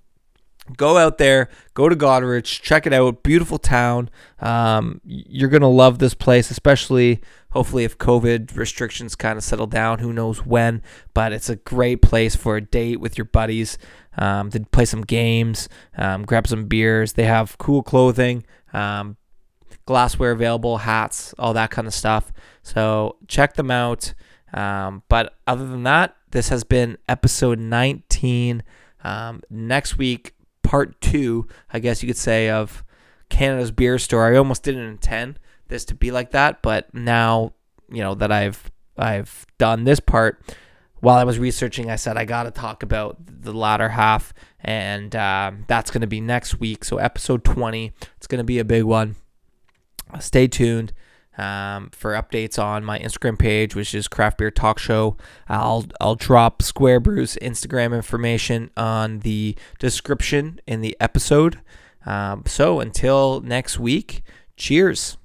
go 0.77 0.97
out 0.97 1.19
there, 1.19 1.49
go 1.75 1.89
to 1.89 1.97
Goderich, 1.97 2.63
check 2.63 2.87
it 2.87 2.93
out. 2.93 3.23
Beautiful 3.23 3.59
town. 3.59 4.11
Um, 4.41 5.01
you're 5.05 5.49
going 5.49 5.61
to 5.63 5.69
love 5.69 5.99
this 5.99 6.15
place, 6.15 6.51
especially 6.51 7.21
hopefully 7.51 7.85
if 7.85 7.99
COVID 7.99 8.57
restrictions 8.57 9.15
kind 9.15 9.37
of 9.37 9.45
settle 9.45 9.67
down. 9.67 9.99
Who 10.01 10.13
knows 10.13 10.45
when? 10.45 10.83
But 11.13 11.33
it's 11.33 11.49
a 11.49 11.57
great 11.57 12.03
place 12.03 12.35
for 12.35 12.57
a 12.57 12.61
date 12.61 13.01
with 13.01 13.17
your 13.17 13.27
buddies 13.27 13.79
um, 14.17 14.51
to 14.51 14.61
play 14.61 14.85
some 14.85 15.03
games, 15.03 15.69
um, 15.97 16.25
grab 16.25 16.47
some 16.47 16.67
beers. 16.67 17.13
They 17.13 17.25
have 17.25 17.59
cool 17.59 17.83
clothing. 17.83 18.45
Um, 18.73 19.17
glassware 19.87 20.33
available, 20.33 20.79
hats, 20.79 21.35
all 21.39 21.53
that 21.55 21.71
kind 21.71 21.87
of 21.87 21.95
stuff. 21.95 22.33
So 22.63 23.17
check 23.29 23.55
them 23.55 23.71
out. 23.71 24.15
Um, 24.53 25.03
but 25.09 25.35
other 25.47 25.67
than 25.67 25.83
that, 25.83 26.17
this 26.31 26.49
has 26.49 26.65
been 26.65 26.99
episode 27.09 27.59
19. 27.59 28.63
Um, 29.03 29.43
next 29.51 29.99
week, 29.99 30.35
part 30.63 31.01
two, 31.01 31.47
I 31.73 31.79
guess 31.79 32.03
you 32.03 32.07
could 32.07 32.17
say, 32.17 32.49
of 32.49 32.85
Canada's 33.29 33.71
beer 33.71 33.99
store. 33.99 34.33
I 34.33 34.37
almost 34.37 34.63
didn't 34.63 34.87
intend 34.89 35.39
this 35.69 35.85
to 35.87 35.95
be 35.95 36.11
like 36.11 36.31
that, 36.31 36.63
but 36.63 36.93
now 36.95 37.53
you 37.91 38.03
know 38.03 38.15
that 38.15 38.33
I've 38.33 38.71
I've 38.97 39.47
done 39.59 39.85
this 39.85 40.01
part. 40.01 40.43
While 41.01 41.19
I 41.19 41.25
was 41.25 41.39
researching, 41.39 41.91
I 41.91 41.97
said 41.97 42.17
I 42.17 42.25
got 42.25 42.45
to 42.45 42.51
talk 42.51 42.83
about 42.83 43.19
the 43.27 43.53
latter 43.53 43.91
half, 43.91 44.33
and 44.61 45.15
um, 45.15 45.65
that's 45.69 45.91
going 45.91 46.01
to 46.01 46.07
be 46.07 46.21
next 46.21 46.59
week. 46.59 46.85
So 46.85 46.97
episode 46.97 47.45
20, 47.45 47.93
it's 48.17 48.27
going 48.27 48.39
to 48.39 48.45
be 48.45 48.59
a 48.59 48.65
big 48.65 48.85
one 48.85 49.17
stay 50.21 50.47
tuned 50.47 50.93
um, 51.37 51.91
for 51.93 52.13
updates 52.13 52.63
on 52.63 52.85
my 52.85 52.99
Instagram 52.99 53.39
page, 53.39 53.75
which 53.75 53.95
is 53.95 54.09
Craft 54.09 54.39
Beer 54.39 54.51
Talk 54.51 54.79
Show. 54.79 55.17
I'll 55.49 55.87
I'll 56.01 56.15
drop 56.15 56.63
Square 56.63 57.01
Brew's 57.01 57.37
Instagram 57.43 57.95
information 57.95 58.71
on 58.77 59.21
the 59.21 59.57
description 59.79 60.61
in 60.67 60.81
the 60.81 60.97
episode. 61.01 61.61
Um, 62.07 62.45
so 62.47 62.81
until 62.81 63.41
next 63.41 63.79
week, 63.79 64.23
cheers. 64.57 65.17